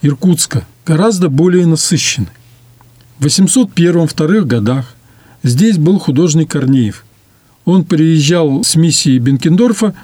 Иркутска 0.05 0.67
гораздо 0.85 1.29
более 1.29 1.65
насыщены. 1.65 2.27
В 3.17 3.25
801-2 3.25 4.41
годах 4.41 4.93
здесь 5.41 5.79
был 5.79 5.97
художник 5.97 6.51
Корнеев. 6.51 7.03
Он 7.65 7.83
приезжал 7.83 8.63
с 8.63 8.75
миссией 8.75 9.17
Бенкендорфа, 9.17 9.95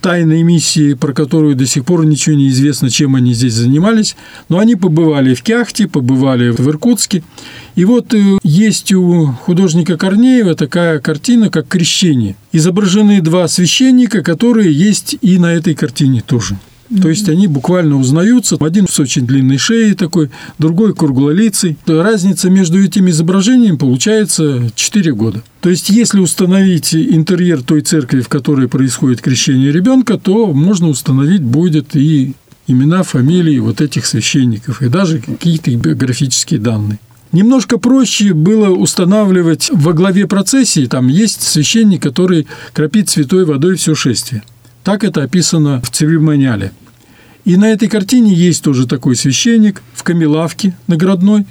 тайной 0.00 0.42
миссии, 0.42 0.94
про 0.94 1.12
которую 1.12 1.56
до 1.56 1.66
сих 1.66 1.84
пор 1.84 2.06
ничего 2.06 2.36
не 2.36 2.48
известно, 2.48 2.88
чем 2.88 3.16
они 3.16 3.34
здесь 3.34 3.52
занимались. 3.52 4.16
Но 4.48 4.58
они 4.58 4.76
побывали 4.76 5.34
в 5.34 5.42
Кяхте, 5.42 5.88
побывали 5.88 6.48
в 6.50 6.66
Иркутске. 6.66 7.22
И 7.74 7.84
вот 7.84 8.14
э, 8.14 8.38
есть 8.42 8.92
у 8.92 9.26
художника 9.26 9.98
Корнеева 9.98 10.54
такая 10.54 11.00
картина, 11.00 11.50
как 11.50 11.68
«Крещение». 11.68 12.36
Изображены 12.52 13.20
два 13.20 13.46
священника, 13.48 14.22
которые 14.22 14.72
есть 14.72 15.16
и 15.20 15.38
на 15.38 15.52
этой 15.52 15.74
картине 15.74 16.22
тоже. 16.22 16.58
То 17.00 17.08
есть 17.08 17.28
они 17.28 17.46
буквально 17.46 17.96
узнаются. 17.96 18.56
Один 18.60 18.86
с 18.88 18.98
очень 19.00 19.26
длинной 19.26 19.58
шеей 19.58 19.94
такой, 19.94 20.30
другой 20.58 20.94
круглолицый. 20.94 21.76
Разница 21.86 22.50
между 22.50 22.82
этими 22.82 23.10
изображениями 23.10 23.76
получается 23.76 24.70
4 24.74 25.12
года. 25.14 25.42
То 25.60 25.70
есть, 25.70 25.88
если 25.90 26.20
установить 26.20 26.94
интерьер 26.94 27.62
той 27.62 27.80
церкви, 27.80 28.20
в 28.20 28.28
которой 28.28 28.68
происходит 28.68 29.20
крещение 29.20 29.72
ребенка, 29.72 30.18
то 30.18 30.52
можно 30.52 30.88
установить 30.88 31.42
будет 31.42 31.96
и 31.96 32.34
имена, 32.66 33.02
фамилии 33.02 33.58
вот 33.58 33.80
этих 33.80 34.06
священников, 34.06 34.82
и 34.82 34.88
даже 34.88 35.18
какие-то 35.18 35.70
биографические 35.74 36.60
данные. 36.60 36.98
Немножко 37.32 37.78
проще 37.78 38.32
было 38.32 38.70
устанавливать 38.70 39.68
во 39.72 39.92
главе 39.92 40.26
процессии, 40.26 40.86
там 40.86 41.08
есть 41.08 41.42
священник, 41.42 42.02
который 42.02 42.46
кропит 42.72 43.10
святой 43.10 43.44
водой 43.44 43.74
все 43.74 43.94
шествие. 43.94 44.42
Так 44.84 45.02
это 45.02 45.22
описано 45.22 45.82
в 45.82 45.90
церемониале. 45.90 46.72
И 47.44 47.56
на 47.56 47.70
этой 47.70 47.88
картине 47.88 48.32
есть 48.32 48.62
тоже 48.62 48.86
такой 48.86 49.16
священник 49.16 49.82
в 49.92 50.02
Камелавке 50.02 50.74
наградной. 50.86 51.46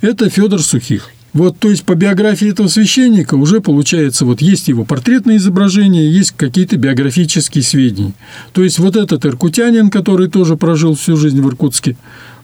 Это 0.00 0.28
Федор 0.28 0.62
Сухих. 0.62 1.10
Вот, 1.32 1.58
то 1.58 1.70
есть 1.70 1.84
по 1.84 1.94
биографии 1.94 2.50
этого 2.50 2.68
священника 2.68 3.36
уже 3.36 3.62
получается, 3.62 4.26
вот 4.26 4.42
есть 4.42 4.68
его 4.68 4.84
портретное 4.84 5.36
изображение, 5.36 6.12
есть 6.12 6.32
какие-то 6.32 6.76
биографические 6.76 7.64
сведения. 7.64 8.12
То 8.52 8.62
есть 8.62 8.78
вот 8.78 8.96
этот 8.96 9.24
иркутянин, 9.24 9.88
который 9.88 10.28
тоже 10.28 10.58
прожил 10.58 10.94
всю 10.94 11.16
жизнь 11.16 11.40
в 11.40 11.48
Иркутске, 11.48 11.96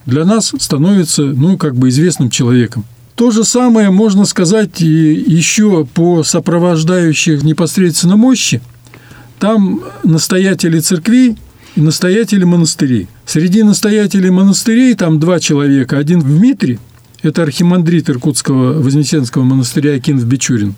для 0.06 0.24
нас 0.24 0.54
становится, 0.58 1.22
ну, 1.22 1.58
как 1.58 1.76
бы 1.76 1.90
известным 1.90 2.30
человеком. 2.30 2.86
То 3.14 3.30
же 3.30 3.44
самое 3.44 3.90
можно 3.90 4.24
сказать 4.24 4.80
и 4.80 4.86
еще 4.86 5.84
по 5.84 6.22
сопровождающих 6.22 7.42
непосредственно 7.42 8.16
мощи. 8.16 8.62
Там 9.38 9.82
настоятели 10.02 10.80
церквей 10.80 11.36
настоятели 11.76 12.44
монастырей. 12.44 13.08
Среди 13.26 13.62
настоятелей 13.62 14.30
монастырей 14.30 14.94
там 14.94 15.18
два 15.18 15.40
человека. 15.40 15.98
Один 15.98 16.20
Дмитрий, 16.20 16.78
это 17.22 17.42
архимандрит 17.42 18.08
Иркутского 18.10 18.80
Вознесенского 18.80 19.42
монастыря 19.42 19.94
Акинов 19.94 20.24
Бичурин. 20.26 20.74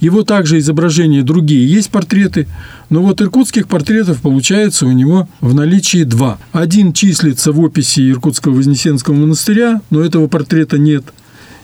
Его 0.00 0.22
также 0.22 0.58
изображения 0.58 1.22
другие. 1.22 1.70
Есть 1.70 1.90
портреты, 1.90 2.46
но 2.90 3.02
вот 3.02 3.20
иркутских 3.20 3.68
портретов 3.68 4.20
получается 4.20 4.86
у 4.86 4.92
него 4.92 5.28
в 5.40 5.54
наличии 5.54 6.04
два. 6.04 6.38
Один 6.52 6.92
числится 6.92 7.52
в 7.52 7.60
описи 7.60 8.10
Иркутского 8.10 8.54
Вознесенского 8.54 9.14
монастыря, 9.14 9.80
но 9.90 10.00
этого 10.00 10.26
портрета 10.26 10.78
нет– 10.78 11.04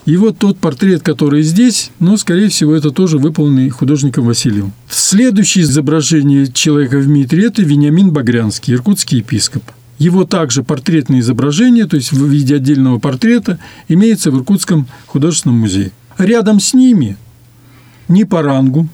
и 0.06 0.16
вот 0.18 0.38
тот 0.38 0.58
портрет, 0.58 1.02
который 1.02 1.42
здесь, 1.42 1.90
ну, 1.98 2.16
скорее 2.18 2.48
всего, 2.48 2.74
это 2.74 2.90
тоже 2.90 3.18
выполненный 3.18 3.70
художником 3.70 4.26
Васильевым. 4.26 4.72
Следующее 4.90 5.64
изображение 5.64 6.46
человека 6.52 6.98
в 6.98 7.08
Митре– 7.08 7.46
это 7.46 7.62
Вениамин 7.62 8.10
Багрянский, 8.10 8.74
иркутский 8.74 9.18
епископ. 9.18 9.62
Его 9.98 10.24
также 10.24 10.62
портретное 10.62 11.20
изображение, 11.20 11.86
то 11.86 11.96
есть 11.96 12.12
в 12.12 12.26
виде 12.26 12.56
отдельного 12.56 12.98
портрета, 12.98 13.58
имеется 13.88 14.30
в 14.30 14.36
Иркутском 14.36 14.86
художественном 15.06 15.60
музее. 15.60 15.92
Рядом 16.18 16.60
с 16.60 16.74
ними, 16.74 17.16
не 18.08 18.24
по 18.24 18.42
рангу, 18.42 18.88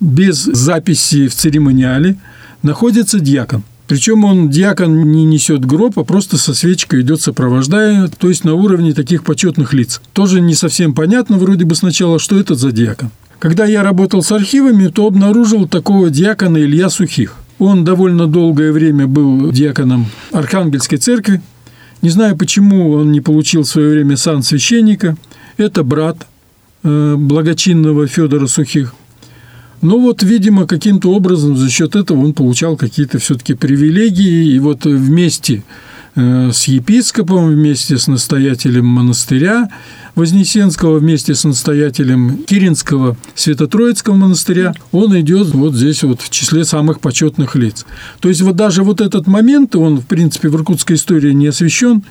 без 0.00 0.42
записи 0.42 1.28
в 1.28 1.34
церемониале, 1.34 2.16
находится 2.62 3.20
дьякон. 3.20 3.62
Причем 3.88 4.24
он, 4.24 4.50
дьякон, 4.50 5.10
не 5.10 5.24
несет 5.24 5.64
гроб, 5.64 5.98
а 5.98 6.04
просто 6.04 6.36
со 6.36 6.52
свечкой 6.52 7.00
идет 7.00 7.22
сопровождая, 7.22 8.08
то 8.08 8.28
есть 8.28 8.44
на 8.44 8.52
уровне 8.54 8.92
таких 8.92 9.24
почетных 9.24 9.72
лиц. 9.72 10.02
Тоже 10.12 10.42
не 10.42 10.54
совсем 10.54 10.92
понятно 10.92 11.38
вроде 11.38 11.64
бы 11.64 11.74
сначала, 11.74 12.18
что 12.18 12.38
это 12.38 12.54
за 12.54 12.70
дьякон. 12.70 13.10
Когда 13.38 13.64
я 13.64 13.82
работал 13.82 14.22
с 14.22 14.30
архивами, 14.30 14.88
то 14.88 15.06
обнаружил 15.06 15.66
такого 15.66 16.10
дьякона 16.10 16.58
Илья 16.58 16.90
Сухих. 16.90 17.36
Он 17.58 17.82
довольно 17.84 18.26
долгое 18.26 18.72
время 18.72 19.06
был 19.06 19.50
дьяконом 19.50 20.06
Архангельской 20.32 20.98
церкви. 20.98 21.40
Не 22.02 22.10
знаю, 22.10 22.36
почему 22.36 22.92
он 22.92 23.10
не 23.10 23.22
получил 23.22 23.62
в 23.62 23.68
свое 23.68 23.90
время 23.90 24.18
сан 24.18 24.42
священника. 24.42 25.16
Это 25.56 25.82
брат 25.82 26.26
э, 26.82 27.14
благочинного 27.16 28.06
Федора 28.06 28.48
Сухих. 28.48 28.94
Но 29.80 29.98
вот, 29.98 30.22
видимо, 30.22 30.66
каким-то 30.66 31.12
образом 31.12 31.56
за 31.56 31.70
счет 31.70 31.94
этого 31.94 32.24
он 32.24 32.32
получал 32.32 32.76
какие-то 32.76 33.18
все-таки 33.18 33.54
привилегии. 33.54 34.52
И 34.52 34.58
вот 34.58 34.84
вместе 34.84 35.62
э, 36.16 36.50
с 36.52 36.64
епископом, 36.64 37.48
вместе 37.48 37.96
с 37.96 38.08
настоятелем 38.08 38.86
монастыря 38.86 39.70
Вознесенского, 40.16 40.98
вместе 40.98 41.36
с 41.36 41.44
настоятелем 41.44 42.38
Киринского 42.44 43.16
Свято-Троицкого 43.36 44.14
монастыря, 44.14 44.74
он 44.90 45.18
идет 45.20 45.48
вот 45.50 45.74
здесь 45.74 46.02
вот 46.02 46.20
в 46.20 46.30
числе 46.30 46.64
самых 46.64 46.98
почетных 46.98 47.54
лиц. 47.54 47.86
То 48.18 48.28
есть 48.28 48.40
вот 48.42 48.56
даже 48.56 48.82
вот 48.82 49.00
этот 49.00 49.28
момент, 49.28 49.76
он, 49.76 50.00
в 50.00 50.06
принципе, 50.06 50.48
в 50.48 50.56
иркутской 50.56 50.96
истории 50.96 51.32
не 51.32 51.46
освещен, 51.46 52.02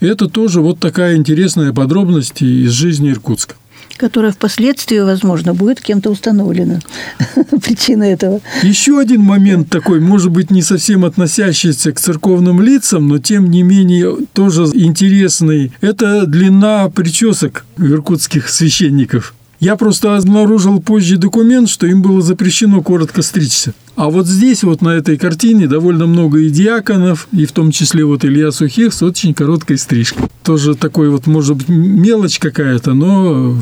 это 0.00 0.28
тоже 0.28 0.62
вот 0.62 0.78
такая 0.78 1.16
интересная 1.16 1.74
подробность 1.74 2.40
из 2.40 2.70
жизни 2.70 3.10
Иркутска 3.10 3.56
которая 3.96 4.32
впоследствии, 4.32 4.98
возможно, 4.98 5.54
будет 5.54 5.80
кем-то 5.80 6.10
установлена. 6.10 6.80
Причина 7.62 8.04
этого. 8.04 8.40
Еще 8.62 8.98
один 8.98 9.22
момент 9.22 9.68
такой, 9.68 10.00
может 10.00 10.30
быть, 10.30 10.50
не 10.50 10.62
совсем 10.62 11.04
относящийся 11.04 11.92
к 11.92 12.00
церковным 12.00 12.60
лицам, 12.60 13.08
но 13.08 13.18
тем 13.18 13.50
не 13.50 13.62
менее 13.62 14.16
тоже 14.32 14.64
интересный. 14.74 15.72
Это 15.80 16.26
длина 16.26 16.88
причесок 16.90 17.64
иркутских 17.78 18.48
священников. 18.48 19.34
Я 19.58 19.76
просто 19.76 20.16
обнаружил 20.16 20.80
позже 20.80 21.16
документ, 21.16 21.68
что 21.70 21.86
им 21.86 22.02
было 22.02 22.20
запрещено 22.20 22.82
коротко 22.82 23.22
стричься. 23.22 23.72
А 23.94 24.10
вот 24.10 24.26
здесь, 24.26 24.62
вот 24.62 24.82
на 24.82 24.90
этой 24.90 25.16
картине, 25.16 25.66
довольно 25.66 26.06
много 26.06 26.40
и 26.40 26.50
диаконов, 26.50 27.28
и 27.32 27.46
в 27.46 27.52
том 27.52 27.70
числе 27.70 28.04
вот 28.04 28.24
Илья 28.24 28.50
Сухих 28.50 28.92
с 28.92 29.02
очень 29.02 29.32
короткой 29.32 29.78
стрижкой. 29.78 30.26
Тоже 30.42 30.74
такой 30.74 31.08
вот, 31.08 31.26
может 31.26 31.56
быть, 31.56 31.68
мелочь 31.68 32.38
какая-то, 32.38 32.92
но 32.92 33.56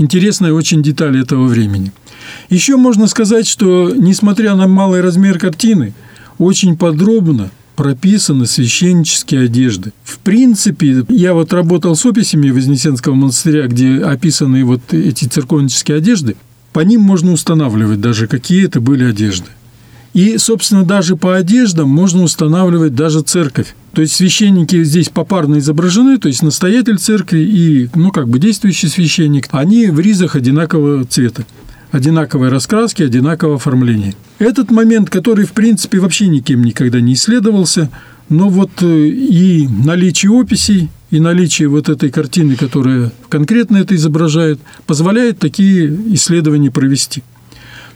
интересная 0.00 0.52
очень 0.52 0.82
деталь 0.82 1.20
этого 1.20 1.46
времени. 1.46 1.92
Еще 2.48 2.76
можно 2.76 3.06
сказать, 3.06 3.46
что, 3.46 3.92
несмотря 3.94 4.54
на 4.54 4.66
малый 4.66 5.00
размер 5.00 5.38
картины, 5.38 5.92
очень 6.38 6.76
подробно 6.76 7.50
прописаны 7.76 8.46
священнические 8.46 9.44
одежды. 9.44 9.92
В 10.04 10.18
принципе, 10.18 11.04
я 11.08 11.34
вот 11.34 11.52
работал 11.52 11.96
с 11.96 12.04
описями 12.04 12.50
Вознесенского 12.50 13.14
монастыря, 13.14 13.66
где 13.66 13.98
описаны 13.98 14.64
вот 14.64 14.92
эти 14.92 15.24
церковнические 15.26 15.98
одежды. 15.98 16.36
По 16.72 16.80
ним 16.80 17.00
можно 17.00 17.32
устанавливать 17.32 18.00
даже, 18.00 18.26
какие 18.26 18.66
это 18.66 18.80
были 18.80 19.04
одежды. 19.04 19.46
И, 20.12 20.38
собственно, 20.38 20.84
даже 20.84 21.16
по 21.16 21.36
одеждам 21.36 21.88
можно 21.88 22.22
устанавливать 22.22 22.94
даже 22.94 23.22
церковь. 23.22 23.74
То 23.92 24.02
есть 24.02 24.14
священники 24.14 24.84
здесь 24.84 25.08
попарно 25.08 25.58
изображены, 25.58 26.18
то 26.18 26.28
есть 26.28 26.42
настоятель 26.42 26.98
церкви 26.98 27.40
и, 27.40 27.90
ну, 27.94 28.12
как 28.12 28.28
бы 28.28 28.38
действующий 28.38 28.88
священник, 28.88 29.48
они 29.50 29.88
в 29.88 29.98
ризах 29.98 30.36
одинакового 30.36 31.04
цвета 31.04 31.44
одинаковой 31.90 32.50
раскраски, 32.50 33.02
одинакового 33.02 33.56
оформления. 33.56 34.14
Этот 34.38 34.70
момент, 34.70 35.10
который, 35.10 35.44
в 35.44 35.52
принципе, 35.52 35.98
вообще 35.98 36.28
никем 36.28 36.62
никогда 36.62 37.00
не 37.00 37.14
исследовался, 37.14 37.90
но 38.28 38.48
вот 38.48 38.70
э, 38.82 39.08
и 39.08 39.66
наличие 39.66 40.30
описей, 40.32 40.88
и 41.10 41.18
наличие 41.18 41.68
вот 41.68 41.88
этой 41.88 42.10
картины, 42.10 42.54
которая 42.54 43.10
конкретно 43.28 43.78
это 43.78 43.96
изображает, 43.96 44.60
позволяет 44.86 45.40
такие 45.40 45.92
исследования 46.14 46.70
провести. 46.70 47.24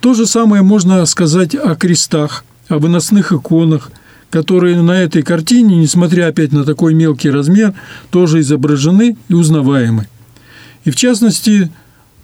То 0.00 0.14
же 0.14 0.26
самое 0.26 0.62
можно 0.62 1.07
сказать 1.07 1.54
о 1.54 1.76
крестах, 1.76 2.44
о 2.68 2.78
выносных 2.78 3.33
иконах, 3.33 3.92
которые 4.35 4.83
на 4.83 5.01
этой 5.01 5.23
картине, 5.23 5.77
несмотря 5.77 6.27
опять 6.27 6.51
на 6.51 6.64
такой 6.64 6.92
мелкий 6.92 7.31
размер, 7.31 7.73
тоже 8.11 8.40
изображены 8.40 9.16
и 9.29 9.35
узнаваемы. 9.35 10.09
И 10.85 10.90
в 10.90 10.97
частности, 10.97 11.70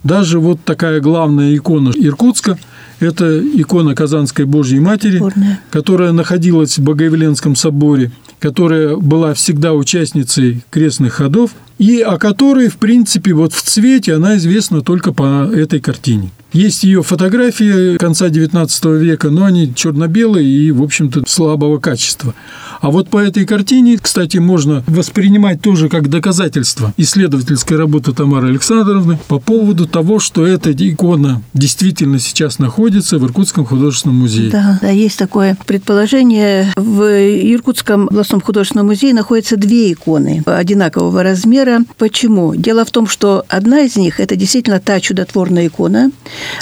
даже 0.03 0.41
вот 0.41 0.59
такая 0.65 1.01
главная 1.01 1.55
икона 1.55 1.93
Иркутска– 1.95 2.59
это 2.99 3.39
икона 3.39 3.95
Казанской 3.95 4.45
Божьей 4.45 4.81
Матери, 4.81 5.23
которая 5.71 6.11
находилась 6.11 6.79
в 6.79 6.83
Богоявленском 6.83 7.55
соборе, 7.55 8.11
которая 8.41 8.97
была 8.97 9.35
всегда 9.35 9.75
участницей 9.75 10.63
крестных 10.71 11.15
ходов, 11.15 11.53
и 11.79 12.01
о 12.01 12.19
которой, 12.19 12.69
в 12.69 12.79
принципе, 12.79 13.33
вот 13.33 13.53
в 13.53 13.63
цвете 13.63 14.15
она 14.15 14.37
известна 14.37 14.83
только 14.83 15.13
по 15.13 15.49
этой 15.51 15.81
картине. 15.81 16.31
Есть 16.53 16.83
ее 16.83 17.03
фотографии 17.03 17.97
конца 17.97 18.27
XIX 18.27 18.99
века, 18.99 19.31
но 19.31 19.45
они 19.45 19.73
черно-белые 19.73 20.47
и, 20.47 20.73
в 20.73 20.83
общем-то, 20.83 21.23
слабого 21.29 21.79
качества. 21.79 22.35
А 22.81 22.91
вот 22.91 23.09
по 23.09 23.19
этой 23.19 23.45
картине, 23.47 23.99
кстати, 24.01 24.39
можно 24.39 24.83
воспринимать 24.87 25.61
тоже 25.61 25.89
как 25.89 26.09
доказательство 26.09 26.93
исследовательской 26.97 27.77
работы 27.77 28.13
Тамары 28.13 28.49
Александровны 28.49 29.19
по 29.29 29.39
поводу 29.39 29.87
того, 29.87 30.19
что 30.19 30.47
эта 30.47 30.73
икона 30.73 31.43
действительно 31.55 32.19
сейчас 32.19 32.59
находится 32.59 33.19
в 33.19 33.25
Иркутском 33.25 33.65
художественном 33.65 34.17
музее. 34.17 34.51
Да, 34.51 34.79
да, 34.81 34.89
есть 34.89 35.19
такое 35.19 35.57
предположение. 35.67 36.73
В 36.77 37.03
Иркутском 37.03 38.09
областном 38.09 38.41
художественном 38.41 38.87
музее 38.87 39.15
находятся 39.15 39.57
две 39.57 39.93
иконы 39.93 40.43
одинакового 40.47 41.23
размера. 41.23 41.81
Почему? 41.99 42.55
Дело 42.55 42.85
в 42.85 42.91
том, 42.91 43.07
что 43.07 43.45
одна 43.49 43.83
из 43.83 43.97
них– 43.97 44.21
это 44.21 44.37
действительно 44.37 44.81
та 44.81 45.01
чудотворная 45.01 45.67
икона, 45.67 46.11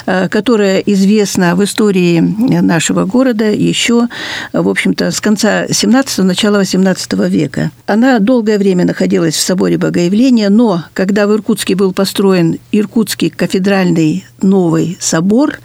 Э, 0.05 0.27
которая 0.29 0.79
известна 0.79 1.55
в 1.55 1.63
истории 1.63 2.19
нашего 2.19 3.05
города 3.05 3.45
еще, 3.45 4.07
в 4.53 4.67
общем-то, 4.67 5.11
с 5.11 5.19
конца 5.19 5.67
17-го, 6.09 6.23
начала 6.23 6.57
18 6.57 7.13
века. 7.29 7.71
Она 7.85 8.19
долгое 8.19 8.57
время 8.57 8.85
находилась 8.85 9.35
в 9.35 9.39
соборе 9.39 9.77
Богоявления, 9.77 10.49
но 10.49 10.83
когда 10.93 11.27
в 11.27 11.33
Иркутске 11.33 11.75
был 11.75 11.93
построен 11.93 12.57
Иркутский 12.71 13.29
кафедральный 13.29 14.25
новый 14.41 14.97
собор 14.99 15.59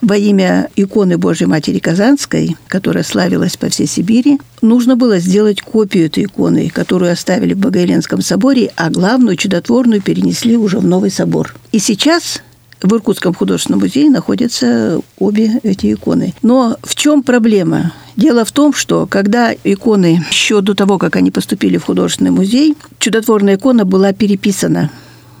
во 0.00 0.16
имя 0.16 0.68
иконы 0.76 1.18
Божьей 1.18 1.46
Матери 1.46 1.78
Казанской, 1.78 2.56
которая 2.68 3.04
славилась 3.04 3.56
по 3.56 3.68
всей 3.68 3.86
Сибири, 3.86 4.40
нужно 4.62 4.96
было 4.96 5.18
сделать 5.18 5.62
копию 5.62 6.06
этой 6.06 6.24
иконы, 6.24 6.70
которую 6.70 7.12
оставили 7.12 7.54
в 7.54 7.58
Богоявленском 7.58 8.22
соборе, 8.22 8.70
а 8.76 8.90
главную 8.90 9.36
чудотворную 9.36 10.02
перенесли 10.02 10.56
уже 10.56 10.78
в 10.78 10.86
новый 10.86 11.10
собор. 11.10 11.54
И 11.72 11.78
сейчас 11.78 12.42
в 12.84 12.94
Иркутском 12.94 13.34
художественном 13.34 13.80
музее 13.80 14.10
находятся 14.10 15.00
обе 15.18 15.58
эти 15.62 15.94
иконы. 15.94 16.34
Но 16.42 16.76
в 16.82 16.94
чем 16.94 17.22
проблема? 17.22 17.92
Дело 18.16 18.44
в 18.44 18.52
том, 18.52 18.74
что 18.74 19.06
когда 19.06 19.52
иконы 19.64 20.24
еще 20.30 20.60
до 20.60 20.74
того, 20.74 20.98
как 20.98 21.16
они 21.16 21.30
поступили 21.30 21.78
в 21.78 21.84
художественный 21.84 22.30
музей, 22.30 22.76
чудотворная 22.98 23.56
икона 23.56 23.84
была 23.86 24.12
переписана 24.12 24.90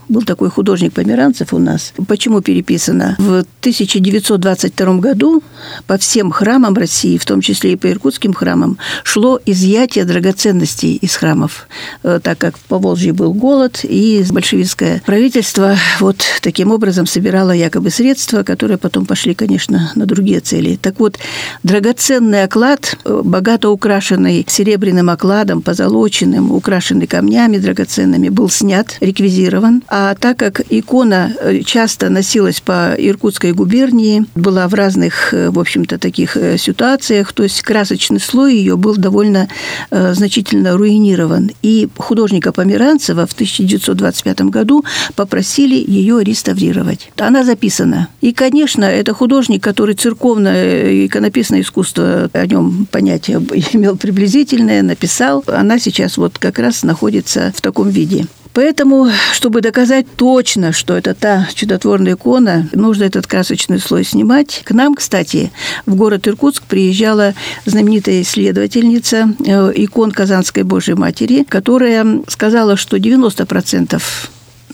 был 0.08 0.22
такой 0.22 0.50
художник 0.50 0.92
Померанцев 0.92 1.52
у 1.52 1.58
нас. 1.58 1.92
Почему 2.08 2.40
переписано? 2.40 3.16
В 3.18 3.44
1922 3.60 4.94
году 4.98 5.42
по 5.86 5.98
всем 5.98 6.30
храмам 6.30 6.74
России, 6.74 7.18
в 7.18 7.24
том 7.24 7.40
числе 7.40 7.72
и 7.72 7.76
по 7.76 7.90
иркутским 7.90 8.32
храмам, 8.32 8.78
шло 9.02 9.40
изъятие 9.46 10.04
драгоценностей 10.04 10.96
из 10.96 11.16
храмов, 11.16 11.68
э, 12.02 12.20
так 12.22 12.38
как 12.38 12.58
по 12.58 12.78
Волжье 12.78 13.12
был 13.12 13.32
голод, 13.32 13.80
и 13.82 14.24
большевистское 14.30 15.02
правительство 15.06 15.76
вот 16.00 16.18
таким 16.42 16.70
образом 16.70 17.06
собирало 17.06 17.52
якобы 17.52 17.90
средства, 17.90 18.42
которые 18.42 18.78
потом 18.78 19.06
пошли, 19.06 19.34
конечно, 19.34 19.92
на 19.94 20.06
другие 20.06 20.40
цели. 20.40 20.78
Так 20.80 21.00
вот, 21.00 21.18
драгоценный 21.62 22.44
оклад, 22.44 22.96
э, 23.04 23.22
богато 23.24 23.70
украшенный 23.70 24.44
серебряным 24.48 25.10
окладом, 25.10 25.62
позолоченным, 25.62 26.52
украшенный 26.52 27.06
камнями 27.06 27.58
драгоценными, 27.58 28.28
был 28.28 28.50
снят, 28.50 28.96
реквизирован, 29.00 29.82
А 29.96 30.16
так 30.16 30.36
как 30.38 30.60
икона 30.70 31.32
э, 31.40 31.60
часто 31.60 32.08
носилась 32.08 32.60
по 32.60 32.96
Иркутской 32.98 33.52
губернии, 33.52 34.26
была 34.34 34.66
в 34.66 34.74
разных, 34.74 35.32
э, 35.32 35.50
в 35.50 35.58
общем-то, 35.60 36.00
таких 36.00 36.36
э, 36.36 36.58
ситуациях, 36.58 37.32
то 37.32 37.44
есть 37.44 37.62
красочный 37.62 38.18
слой 38.18 38.56
ее 38.56 38.76
был 38.76 38.96
довольно 38.96 39.48
значительно 39.90 40.76
руинирован. 40.76 41.52
И 41.62 41.88
художника 41.96 42.50
Померанцева 42.50 43.24
в 43.28 43.34
1925 43.34 44.40
году 44.50 44.84
попросили 45.14 45.76
ее 45.76 46.24
реставрировать. 46.24 47.12
Она 47.16 47.44
записана. 47.44 48.08
И, 48.20 48.32
конечно, 48.32 48.84
это 48.84 49.14
художник, 49.14 49.62
который 49.62 49.94
церковное 49.94 51.06
иконописное 51.06 51.60
искусство, 51.60 52.28
о 52.32 52.46
нем 52.46 52.88
понятие 52.90 53.36
имел 53.72 53.96
приблизительное, 53.96 54.82
написал. 54.82 55.44
Она 55.46 55.78
сейчас 55.78 56.16
вот 56.16 56.38
как 56.38 56.58
раз 56.58 56.82
находится 56.82 57.52
в 57.54 57.60
таком 57.60 57.90
виде. 57.90 58.26
Поэтому, 58.54 59.10
чтобы 59.32 59.60
доказать 59.60 60.06
точно, 60.16 60.72
что 60.72 60.96
это 60.96 61.14
та 61.14 61.48
чудотворная 61.54 62.14
икона, 62.14 62.68
нужно 62.72 63.02
этот 63.02 63.26
красочный 63.26 63.80
слой 63.80 64.04
снимать. 64.04 64.62
К 64.64 64.70
нам, 64.70 64.94
кстати, 64.94 65.50
в 65.86 65.96
город 65.96 66.28
Иркутск 66.28 66.62
приезжала 66.62 67.34
знаменитая 67.66 68.22
исследовательница 68.22 69.34
э, 69.44 69.72
икон 69.74 70.12
Казанской 70.12 70.62
Божьей 70.62 70.94
Матери, 70.94 71.42
которая 71.42 72.22
сказала, 72.28 72.76
что 72.76 72.96
90% 72.96 74.00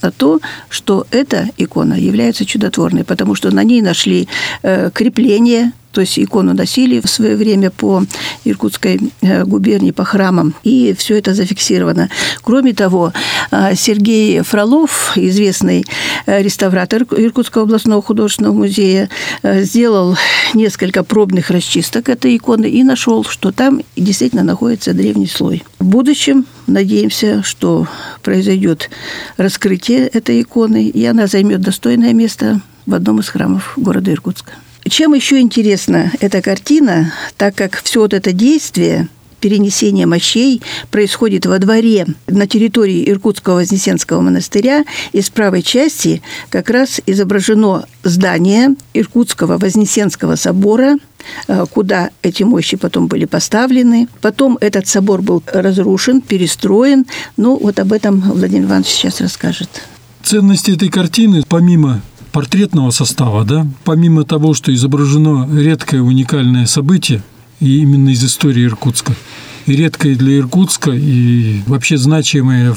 на 0.02 0.10
то, 0.10 0.40
что 0.68 1.06
эта 1.10 1.48
икона 1.56 1.94
является 1.94 2.44
чудотворной, 2.44 3.04
потому 3.04 3.34
что 3.34 3.50
на 3.50 3.64
ней 3.64 3.80
нашли 3.80 4.28
э, 4.62 4.90
крепление 4.92 5.72
то 5.92 6.00
есть 6.00 6.18
икону 6.18 6.55
носили 6.55 7.00
в 7.00 7.09
свое 7.09 7.37
время 7.37 7.70
по 7.70 8.05
Иркутской 8.44 9.00
э, 9.22 9.44
губернии, 9.44 9.90
по 9.90 10.05
храмам, 10.05 10.55
и 10.62 10.94
все 10.96 11.18
это 11.18 11.35
зафиксировано. 11.35 12.09
Кроме 12.42 12.72
того, 12.72 13.12
э, 13.50 13.74
Сергей 13.74 14.40
Фролов, 14.42 15.12
известный 15.16 15.85
э, 16.26 16.42
реставратор 16.42 17.03
Иркутского 17.03 17.64
областного 17.64 18.03
художественного 18.03 18.55
музея, 18.55 19.09
сделал 19.42 20.16
несколько 20.55 21.03
пробных 21.05 21.50
расчисток 21.50 22.09
этой 22.09 22.37
иконы 22.37 22.66
и 22.66 22.83
нашел, 22.83 23.24
что 23.24 23.53
там 23.53 23.81
действительно 23.96 24.44
находится 24.44 24.94
древний 24.94 25.26
слой. 25.26 25.62
В 25.79 25.85
будущем 25.87 26.46
надеемся, 26.66 27.42
что 27.42 27.87
произойдет 28.22 28.90
раскрытие 29.37 30.07
этой 30.07 30.42
иконы, 30.42 30.87
и 30.87 31.05
она 31.05 31.26
займет 31.26 31.61
достойное 31.61 32.12
место 32.12 32.61
в 32.87 32.94
одном 32.94 33.20
из 33.20 33.29
храмов 33.29 33.72
города 33.76 34.12
Иркутска. 34.12 34.53
Чем 34.88 35.14
еще 35.14 35.40
интересна 35.40 36.10
эта 36.20 36.42
картина, 36.42 37.12
так 37.36 37.54
как 37.54 37.82
все 37.82 38.00
вот 38.00 38.14
это 38.14 38.32
действие 38.32 39.08
перенесение 39.40 40.06
мощей 40.06 40.62
происходит 40.90 41.46
во 41.46 41.58
дворе 41.58 42.06
на 42.26 42.46
территории 42.46 43.08
Иркутского 43.08 43.56
Вознесенского 43.56 44.20
монастыря, 44.20 44.84
и 45.12 45.20
с 45.20 45.30
правой 45.30 45.62
части 45.62 46.22
как 46.50 46.70
раз 46.70 47.00
изображено 47.06 47.86
здание 48.04 48.74
Иркутского 48.94 49.58
Вознесенского 49.58 50.36
собора, 50.36 50.98
э, 51.48 51.64
куда 51.70 52.10
эти 52.22 52.42
мощи 52.42 52.76
потом 52.76 53.06
были 53.06 53.24
поставлены. 53.24 54.08
Потом 54.20 54.58
этот 54.60 54.86
собор 54.86 55.22
был 55.22 55.42
разрушен, 55.46 56.20
перестроен. 56.20 57.06
Ну, 57.36 57.58
вот 57.60 57.78
об 57.78 57.92
этом 57.92 58.20
Владимир 58.20 58.66
Иванович 58.66 58.88
сейчас 58.88 59.20
расскажет. 59.20 59.68
Ценность 60.22 60.68
этой 60.68 60.90
картины, 60.90 61.42
помимо 61.48 62.02
портретного 62.32 62.90
состава, 62.90 63.44
да, 63.44 63.66
помимо 63.84 64.24
того, 64.24 64.54
что 64.54 64.72
изображено 64.74 65.48
редкое 65.52 66.00
уникальное 66.00 66.66
событие, 66.66 67.22
и 67.60 67.78
именно 67.78 68.10
из 68.10 68.24
истории 68.24 68.64
Иркутска, 68.64 69.14
и 69.66 69.76
редкое 69.76 70.14
для 70.14 70.38
Иркутска, 70.38 70.92
и 70.92 71.60
вообще 71.66 71.96
значимое 71.98 72.74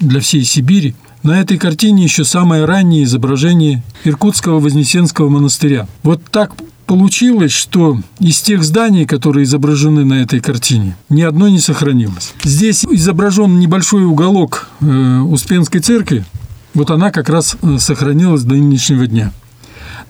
для 0.00 0.20
всей 0.20 0.44
Сибири, 0.44 0.94
на 1.22 1.40
этой 1.40 1.56
картине 1.56 2.04
еще 2.04 2.24
самое 2.24 2.64
раннее 2.66 3.04
изображение 3.04 3.82
Иркутского 4.04 4.60
Вознесенского 4.60 5.30
монастыря. 5.30 5.88
Вот 6.02 6.20
так 6.30 6.52
получилось, 6.86 7.52
что 7.52 7.98
из 8.20 8.40
тех 8.42 8.62
зданий, 8.62 9.06
которые 9.06 9.44
изображены 9.44 10.04
на 10.04 10.22
этой 10.22 10.40
картине, 10.40 10.96
ни 11.08 11.22
одно 11.22 11.48
не 11.48 11.58
сохранилось. 11.60 12.34
Здесь 12.42 12.84
изображен 12.84 13.58
небольшой 13.58 14.04
уголок 14.04 14.68
э, 14.80 15.20
Успенской 15.20 15.80
церкви, 15.80 16.26
вот 16.74 16.90
она 16.90 17.10
как 17.10 17.28
раз 17.28 17.56
э, 17.62 17.78
сохранилась 17.78 18.42
до 18.42 18.54
нынешнего 18.54 19.06
дня. 19.06 19.32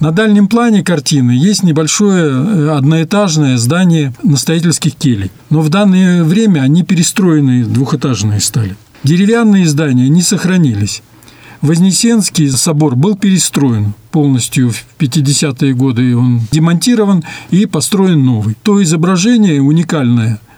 На 0.01 0.11
дальнем 0.11 0.49
плане 0.49 0.83
картины 0.83 1.33
есть 1.33 1.63
небольшое 1.63 2.31
э, 2.33 2.71
одноэтажное 2.71 3.57
здание 3.59 4.13
настоятельских 4.23 4.97
келей. 4.97 5.31
Но 5.51 5.61
в 5.61 5.69
данное 5.69 6.25
время 6.25 6.61
они 6.61 6.83
перестроенные, 6.83 7.65
двухэтажные 7.65 8.41
стали. 8.41 8.77
Деревянные 9.05 9.67
здания 9.69 10.09
не 10.09 10.23
сохранились. 10.23 11.03
Вознесенский 11.61 12.51
собор 12.51 12.97
был 12.97 13.17
перестроен 13.17 13.95
полностью 14.11 14.71
в 14.71 14.85
50-е 14.99 15.75
годы. 15.75 16.17
Он 16.17 16.43
демонтирован 16.51 17.25
и 17.51 17.67
построен 17.67 18.25
новый. 18.25 18.57
То 18.63 18.83
изображение 18.83 19.63
уникальное– 19.63 20.41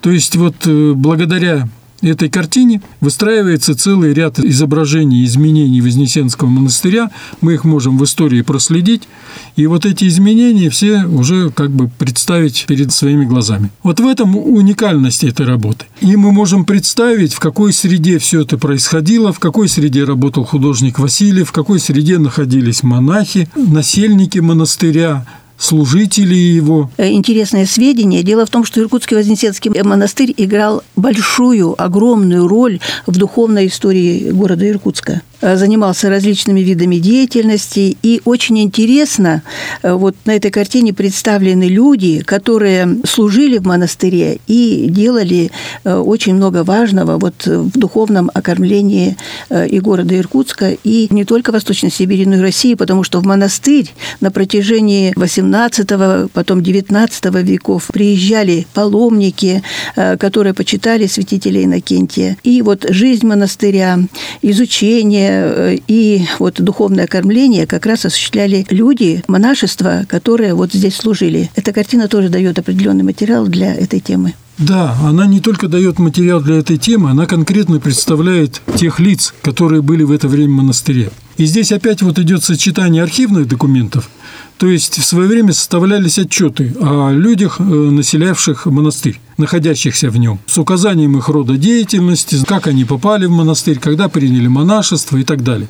То 0.00 0.10
есть 0.10 0.36
вот 0.36 0.54
э, 0.66 0.92
благодаря 0.94 1.68
этой 2.02 2.28
картине 2.28 2.82
выстраивается 3.00 3.74
целый 3.74 4.12
ряд 4.12 4.38
изображений 4.38 5.24
изменений 5.24 5.80
Вознесенского 5.80 6.48
монастыря. 6.48 7.10
Мы 7.40 7.54
их 7.54 7.64
можем 7.64 7.98
в 7.98 8.04
истории 8.04 8.42
проследить. 8.42 9.08
И 9.56 9.66
вот 9.66 9.86
эти 9.86 10.06
изменения 10.08 10.70
все 10.70 11.04
уже 11.04 11.50
как 11.50 11.70
бы 11.70 11.88
представить 11.88 12.64
перед 12.66 12.92
своими 12.92 13.24
глазами. 13.24 13.70
Вот 13.82 14.00
в 14.00 14.06
этом 14.06 14.36
уникальность 14.36 15.24
этой 15.24 15.46
работы. 15.46 15.86
И 16.00 16.16
мы 16.16 16.32
можем 16.32 16.64
представить, 16.64 17.34
в 17.34 17.38
какой 17.38 17.72
среде 17.72 18.18
все 18.18 18.42
это 18.42 18.58
происходило, 18.58 19.32
в 19.32 19.38
какой 19.38 19.68
среде 19.68 20.04
работал 20.04 20.44
художник 20.44 20.98
Василий, 20.98 21.44
в 21.44 21.52
какой 21.52 21.78
среде 21.78 22.18
находились 22.18 22.82
монахи, 22.82 23.48
насельники 23.54 24.38
монастыря, 24.38 25.24
служители 25.62 26.34
его. 26.34 26.90
Э, 26.96 27.10
интересное 27.10 27.66
сведение. 27.66 28.22
Дело 28.22 28.44
в 28.46 28.50
том, 28.50 28.64
что 28.64 28.80
Иркутский 28.80 29.16
Вознесенский 29.16 29.70
монастырь 29.82 30.34
играл 30.36 30.82
большую, 30.96 31.80
огромную 31.80 32.48
роль 32.48 32.80
в 33.06 33.16
духовной 33.16 33.68
истории 33.68 34.30
города 34.32 34.68
Иркутска. 34.68 35.22
Э, 35.42 35.56
занимался 35.56 36.08
различными 36.08 36.60
видами 36.60 36.96
деятельности. 36.96 37.96
И 38.02 38.20
очень 38.24 38.60
интересно, 38.60 39.42
э, 39.82 39.92
вот 39.92 40.14
на 40.24 40.36
этой 40.36 40.52
картине 40.52 40.94
представлены 40.94 41.64
люди, 41.64 42.20
которые 42.20 42.98
служили 43.04 43.58
в 43.58 43.66
монастыре 43.66 44.38
и 44.46 44.86
делали 44.88 45.50
э, 45.84 45.94
очень 45.96 46.34
много 46.34 46.62
важного 46.62 47.18
вот 47.18 47.46
в 47.46 47.76
духовном 47.76 48.30
окормлении 48.32 49.16
и 49.50 49.80
города 49.80 50.16
Иркутска, 50.16 50.76
и 50.84 51.08
не 51.10 51.24
только 51.24 51.50
Восточной 51.50 51.90
Сибири, 51.90 52.24
но 52.26 52.36
и 52.36 52.40
России, 52.40 52.74
потому 52.74 53.02
что 53.02 53.20
в 53.20 53.26
монастырь 53.26 53.92
на 54.20 54.30
протяжении 54.30 55.12
18 55.16 56.30
потом 56.32 56.62
19 56.62 57.24
веков 57.42 57.88
приезжали 57.92 58.66
паломники, 58.74 59.62
которые 59.94 60.54
почитали 60.54 61.06
святителя 61.06 61.64
Иннокентия. 61.64 62.36
И 62.42 62.62
вот 62.62 62.86
жизнь 62.88 63.26
монастыря, 63.26 63.98
изучение, 64.42 65.31
Э, 65.32 65.76
и 65.88 66.26
вот 66.38 66.60
духовное 66.60 67.06
кормление 67.06 67.66
как 67.66 67.86
раз 67.86 68.04
осуществляли 68.04 68.66
люди 68.70 69.22
монашества, 69.28 70.04
которые 70.08 70.54
вот 70.54 70.72
здесь 70.72 70.96
служили. 70.96 71.50
Эта 71.54 71.72
картина 71.72 72.08
тоже 72.08 72.28
дает 72.28 72.58
определенный 72.58 73.04
материал 73.04 73.46
для 73.46 73.74
этой 73.74 74.00
темы. 74.00 74.34
Да, 74.58 74.94
она 75.02 75.26
не 75.26 75.40
только 75.40 75.66
дает 75.66 75.98
материал 75.98 76.40
для 76.40 76.56
этой 76.56 76.76
темы, 76.76 77.10
она 77.10 77.26
конкретно 77.26 77.80
представляет 77.80 78.60
тех 78.76 79.00
лиц, 79.00 79.34
которые 79.42 79.82
были 79.82 80.04
в 80.04 80.12
это 80.12 80.28
время 80.28 80.52
в 80.52 80.56
монастыре. 80.56 81.10
И 81.36 81.46
здесь 81.46 81.72
опять 81.72 82.02
вот 82.02 82.18
идет 82.18 82.44
сочетание 82.44 83.02
архивных 83.02 83.48
документов, 83.48 84.10
то 84.58 84.68
есть 84.68 84.98
в 84.98 85.04
свое 85.04 85.28
время 85.28 85.52
составлялись 85.52 86.18
отчеты 86.18 86.74
о 86.80 87.10
людях, 87.10 87.56
э, 87.58 87.62
населявших 87.62 88.66
монастырь, 88.66 89.18
находящихся 89.38 90.10
в 90.10 90.16
нем, 90.18 90.38
с 90.46 90.58
указанием 90.58 91.16
их 91.16 91.28
рода 91.28 91.56
деятельности, 91.56 92.38
как 92.46 92.66
они 92.66 92.84
попали 92.84 93.26
в 93.26 93.30
монастырь, 93.30 93.78
когда 93.78 94.08
приняли 94.08 94.46
монашество 94.46 95.16
и 95.16 95.24
так 95.24 95.42
далее. 95.42 95.68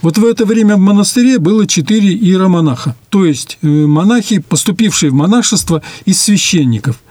Вот 0.00 0.16
в 0.16 0.24
это 0.24 0.46
время 0.46 0.76
в 0.76 0.80
монастыре 0.80 1.38
было 1.38 1.66
четыре 1.66 2.14
иеромонаха, 2.14 2.96
то 3.08 3.24
есть 3.24 3.58
э, 3.62 3.66
монахи, 3.66 4.38
поступившие 4.38 5.10
в 5.10 5.14
монашество 5.14 5.82
из 6.06 6.20
священников– 6.20 7.00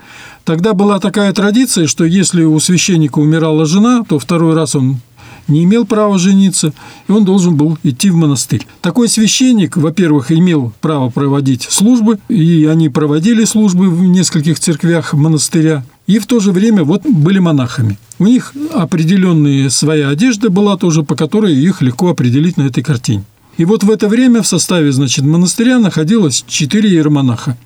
Тогда 0.49 0.73
была 0.73 0.99
такая 0.99 1.31
традиция, 1.31 1.85
что 1.85 2.05
если 2.05 2.41
у 2.43 2.59
священника 2.59 3.19
умирала 3.19 3.67
жена, 3.67 4.03
то 4.03 4.17
второй 4.17 4.55
раз 4.55 4.75
он 4.75 4.97
не 5.49 5.63
имел 5.63 5.85
права 5.85 6.17
жениться, 6.17 6.73
и 7.07 7.12
он 7.12 7.25
должен 7.25 7.55
был 7.55 7.77
идти 7.83 8.09
в 8.09 8.15
монастырь. 8.15 8.65
Такой 8.81 9.09
священник, 9.09 9.75
во-первых, 9.75 10.31
имел 10.31 10.71
право 10.81 11.09
проводить 11.09 11.63
службы, 11.63 12.19
и 12.29 12.65
они 12.65 12.89
проводили 12.89 13.43
службы 13.43 13.89
в 13.89 14.01
нескольких 14.03 14.59
церквях 14.59 15.13
монастыря, 15.13 15.83
и 16.07 16.19
в 16.19 16.25
то 16.25 16.39
же 16.39 16.51
время 16.51 16.83
вот 16.83 17.03
были 17.03 17.39
монахами. 17.39 17.97
У 18.17 18.25
них 18.25 18.53
определенная 18.73 19.69
своя 19.69 20.09
одежда 20.09 20.49
была 20.49 20.77
тоже, 20.77 21.03
по 21.03 21.15
которой 21.15 21.55
их 21.55 21.81
легко 21.81 22.09
определить 22.09 22.57
на 22.57 22.63
этой 22.63 22.83
картине. 22.83 23.23
И 23.57 23.65
вот 23.65 23.83
в 23.83 23.91
это 23.91 24.07
время 24.07 24.41
в 24.41 24.47
составе, 24.47 24.91
значит, 24.91 25.25
монастыря 25.25 25.79
находилось 25.79 26.45
четыре 26.47 26.89
иеромонаха. 26.91 27.57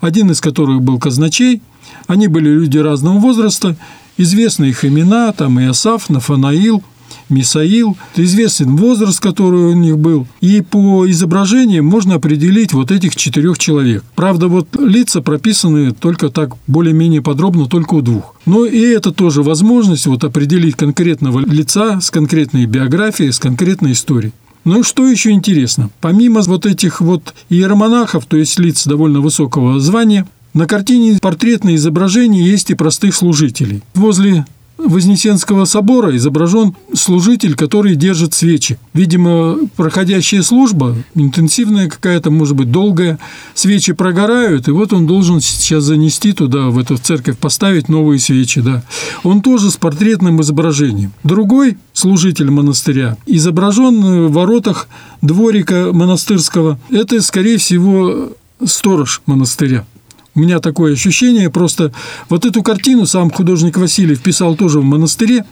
Один 0.00 0.30
из 0.30 0.40
которых 0.40 0.80
был 0.80 0.98
казначей. 1.00 1.60
Они 2.06 2.28
были 2.28 2.48
люди 2.48 2.78
разного 2.78 3.18
возраста. 3.18 3.76
Известны 4.16 4.66
их 4.66 4.84
имена, 4.84 5.32
там 5.32 5.58
и 5.58 5.64
Асаф, 5.64 6.08
Нафанаил, 6.08 6.82
Мисаил, 7.30 7.96
известен 8.16 8.76
возраст, 8.76 9.20
который 9.20 9.72
у 9.72 9.74
них 9.74 9.98
был. 9.98 10.26
И 10.40 10.60
по 10.60 11.08
изображениям 11.10 11.86
можно 11.86 12.16
определить 12.16 12.72
вот 12.72 12.90
этих 12.90 13.16
четырех 13.16 13.58
человек. 13.58 14.04
Правда, 14.14 14.48
вот 14.48 14.68
лица 14.78 15.22
прописаны 15.22 15.92
только 15.92 16.28
так 16.28 16.56
более-менее 16.66 17.22
подробно 17.22 17.66
только 17.66 17.94
у 17.94 18.02
двух. 18.02 18.34
Но 18.46 18.64
и 18.66 18.80
это 18.80 19.12
тоже 19.12 19.42
возможность 19.42 20.06
вот 20.06 20.24
определить 20.24 20.76
конкретного 20.76 21.40
лица 21.40 22.00
с 22.00 22.10
конкретной 22.10 22.66
биографией, 22.66 23.32
с 23.32 23.38
конкретной 23.38 23.92
историей. 23.92 24.32
Ну 24.64 24.80
и 24.80 24.82
что 24.82 25.06
еще 25.06 25.30
интересно? 25.30 25.90
Помимо 26.00 26.42
вот 26.42 26.66
этих 26.66 27.00
вот 27.00 27.34
иеромонахов, 27.48 28.26
то 28.26 28.36
есть 28.36 28.58
лиц 28.58 28.86
довольно 28.86 29.20
высокого 29.20 29.80
звания, 29.80 30.26
на 30.52 30.66
картине 30.66 31.18
портретное 31.20 31.76
изображение 31.76 32.44
есть 32.44 32.70
и 32.70 32.74
простых 32.74 33.14
служителей. 33.14 33.82
Возле 33.94 34.44
Вознесенского 34.84 35.64
собора 35.64 36.16
изображен 36.16 36.74
служитель, 36.94 37.54
который 37.54 37.96
держит 37.96 38.34
свечи. 38.34 38.78
Видимо, 38.94 39.58
проходящая 39.76 40.42
служба, 40.42 40.96
интенсивная 41.14 41.88
какая-то, 41.88 42.30
может 42.30 42.56
быть, 42.56 42.70
долгая, 42.70 43.18
свечи 43.54 43.92
прогорают, 43.92 44.68
и 44.68 44.70
вот 44.70 44.92
он 44.92 45.06
должен 45.06 45.40
сейчас 45.40 45.84
занести 45.84 46.32
туда, 46.32 46.68
в 46.68 46.78
эту 46.78 46.96
церковь, 46.96 47.38
поставить 47.38 47.88
новые 47.88 48.18
свечи. 48.18 48.60
Да. 48.60 48.82
Он 49.22 49.42
тоже 49.42 49.70
с 49.70 49.76
портретным 49.76 50.40
изображением. 50.40 51.12
Другой 51.24 51.76
служитель 51.92 52.50
монастыря 52.50 53.16
изображен 53.26 54.26
в 54.26 54.32
воротах 54.32 54.88
дворика 55.22 55.90
монастырского. 55.92 56.78
Это, 56.90 57.20
скорее 57.22 57.58
всего, 57.58 58.32
сторож 58.64 59.22
монастыря. 59.26 59.84
У 60.34 60.40
меня 60.40 60.60
такое 60.60 60.92
ощущение, 60.92 61.50
просто 61.50 61.92
вот 62.28 62.44
эту 62.44 62.62
картину 62.62 63.06
сам 63.06 63.30
художник 63.30 63.76
Васильев 63.76 64.20
писал 64.20 64.54
тоже 64.54 64.80
в 64.80 64.84
монастыре, 64.84 65.44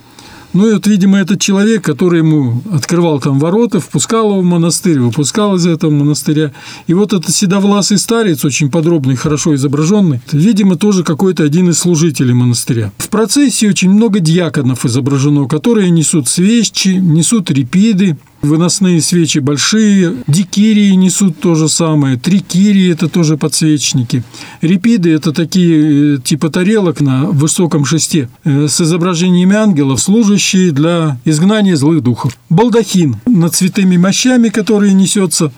ну 0.55 0.67
и 0.67 0.73
вот, 0.73 0.87
видимо, 0.87 1.19
этот 1.19 1.41
человек, 1.41 1.85
который 1.85 2.21
ему 2.21 2.63
открывал 2.73 3.21
там 3.21 3.39
ворота, 3.39 3.81
впускал 3.81 4.31
его 4.31 4.41
в 4.41 4.45
монастырь, 4.45 4.99
выпускал 4.99 5.57
из 5.57 5.67
этого 5.67 5.91
монастыря. 5.91 6.53
И 6.87 6.95
вот 6.95 7.13
этот 7.13 7.35
седовласый 7.35 7.99
старец, 7.99 8.45
очень 8.45 8.71
подробный, 8.71 9.15
хорошо 9.15 9.55
изображенный, 9.55 10.21
видимо, 10.33 10.77
тоже 10.77 11.05
какой-то 11.05 11.45
один 11.45 11.69
из 11.69 11.79
служителей 11.79 12.33
монастыря. 12.33 12.93
В 12.97 13.11
процессе 13.11 13.69
очень 13.69 13.91
много 13.91 14.21
дьяконов 14.21 14.87
изображено, 14.87 15.47
которые 15.47 15.91
несут 15.91 16.29
свечи, 16.29 16.89
несут 16.89 17.51
репиды, 17.51 18.17
Выносные 18.41 19.01
свечи 19.01 19.41
большие, 19.41 20.15
дикирии 20.29 20.93
несут 20.93 21.41
то 21.41 21.57
же 21.57 21.69
самое, 21.69 22.17
трикирии– 22.17 22.89
это 22.93 23.09
тоже 23.09 23.37
подсвечники. 23.37 24.23
Репиды– 24.61 25.13
это 25.15 25.33
такие 25.33 26.15
э, 26.15 26.19
типа 26.19 26.49
тарелок 26.49 27.01
на 27.01 27.25
высоком 27.25 27.85
шесте 27.85 28.29
э, 28.45 28.69
с 28.69 28.81
изображениями 28.81 29.57
ангелов, 29.57 30.01
служащие 30.01 30.71
для 30.71 31.19
изгнания 31.25 31.75
злых 31.75 32.01
духов. 32.01 32.39
Балдахин 32.49 33.17
над 33.27 33.57
цветыми 33.57 33.97
мощами, 33.97 34.51
которые 34.51 34.93
несется 34.93 35.51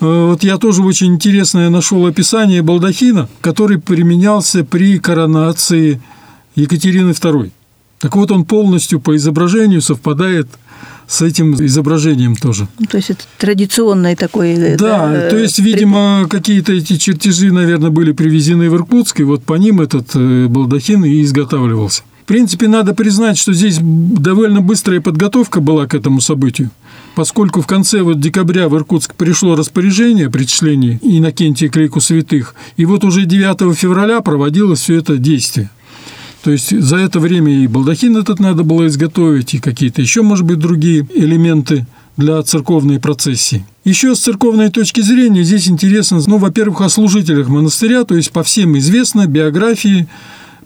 э, 0.00 0.26
вот 0.30 0.42
я 0.42 0.56
тоже 0.56 0.82
очень 0.82 1.12
интересное 1.12 1.68
нашел 1.68 2.06
описание 2.06 2.62
балдахина, 2.62 3.28
который 3.42 3.78
применялся 3.78 4.64
при 4.64 4.98
коронации 4.98 6.00
Екатерины 6.54 7.10
II. 7.10 7.50
Так 7.98 8.16
вот, 8.16 8.30
он 8.30 8.46
полностью 8.46 9.00
по 9.00 9.14
изображению 9.16 9.82
совпадает 9.82 10.48
с 11.12 11.20
этим 11.20 11.54
изображением 11.54 12.36
тоже. 12.36 12.68
Ну, 12.78 12.86
то 12.86 12.96
есть 12.96 13.10
это 13.10 13.24
традиционный 13.36 14.16
такой... 14.16 14.76
Да, 14.78 15.12
да 15.12 15.28
то 15.28 15.36
есть, 15.36 15.58
видимо, 15.58 16.26
какие-то 16.28 16.72
эти 16.72 16.96
чертежи, 16.96 17.52
наверное, 17.52 17.90
были 17.90 18.12
привезены 18.12 18.70
в 18.70 18.74
Иркутск, 18.74 19.20
и 19.20 19.24
вот 19.24 19.44
по 19.44 19.54
ним 19.54 19.82
этот 19.82 20.08
э, 20.14 20.46
балдахин 20.48 21.04
и 21.04 21.20
изготавливался. 21.20 22.02
В 22.22 22.24
принципе, 22.24 22.66
надо 22.66 22.94
признать, 22.94 23.36
что 23.36 23.52
здесь 23.52 23.78
довольно 23.82 24.62
быстрая 24.62 25.02
подготовка 25.02 25.60
была 25.60 25.86
к 25.86 25.94
этому 25.94 26.22
событию, 26.22 26.70
поскольку 27.14 27.60
в 27.60 27.66
конце 27.66 28.00
вот 28.00 28.18
декабря 28.18 28.70
в 28.70 28.76
Иркутск 28.76 29.14
пришло 29.14 29.54
распоряжение 29.54 30.28
о 30.28 30.30
причислении 30.30 30.98
Иннокентия 31.02 31.68
к 31.68 31.76
лику 31.76 32.00
святых, 32.00 32.54
и 32.78 32.86
вот 32.86 33.04
уже 33.04 33.26
9 33.26 33.76
февраля 33.76 34.22
проводилось 34.22 34.80
все 34.80 34.94
это 34.94 35.18
действие. 35.18 35.68
То 36.42 36.50
есть 36.50 36.76
за 36.78 36.96
это 36.96 37.20
время 37.20 37.52
и 37.52 37.66
балдахин 37.66 38.16
этот 38.16 38.40
надо 38.40 38.64
было 38.64 38.86
изготовить, 38.86 39.54
и 39.54 39.58
какие-то 39.58 40.02
еще, 40.02 40.22
может 40.22 40.44
быть, 40.44 40.58
другие 40.58 41.06
элементы 41.14 41.86
для 42.16 42.42
церковной 42.42 42.98
процессии. 42.98 43.64
Еще 43.84 44.14
с 44.14 44.20
церковной 44.20 44.70
точки 44.70 45.00
зрения 45.00 45.44
здесь 45.44 45.68
интересно, 45.68 46.20
ну, 46.26 46.38
во-первых, 46.38 46.80
о 46.80 46.88
служителях 46.88 47.48
монастыря, 47.48 48.04
то 48.04 48.16
есть 48.16 48.32
по 48.32 48.42
всем 48.42 48.76
известно 48.78 49.26
биографии, 49.26 50.08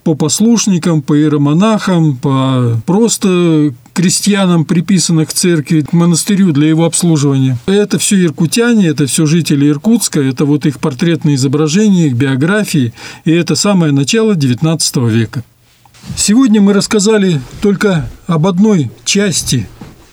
по 0.02 0.14
послушникам, 0.14 1.02
по 1.02 1.18
иеромонахам, 1.18 2.16
по 2.16 2.80
просто 2.86 3.74
крестьянам, 3.92 4.64
приписанных 4.64 5.30
к 5.30 5.32
церкви, 5.32 5.80
к 5.80 5.92
монастырю 5.92 6.52
для 6.52 6.68
его 6.68 6.84
обслуживания. 6.84 7.58
Это 7.66 7.98
все 7.98 8.24
иркутяне, 8.24 8.86
это 8.86 9.06
все 9.06 9.26
жители 9.26 9.68
Иркутска, 9.68 10.20
это 10.20 10.44
вот 10.44 10.64
их 10.64 10.78
портретные 10.78 11.34
изображения, 11.34 12.06
их 12.06 12.14
биографии, 12.14 12.92
и 13.24 13.32
это 13.32 13.56
самое 13.56 13.92
начало 13.92 14.34
XIX 14.34 15.10
века. 15.10 15.42
Сегодня 16.14 16.60
мы 16.60 16.72
рассказали 16.72 17.40
только 17.60 18.08
об 18.26 18.46
одной 18.46 18.90
части 19.04 19.68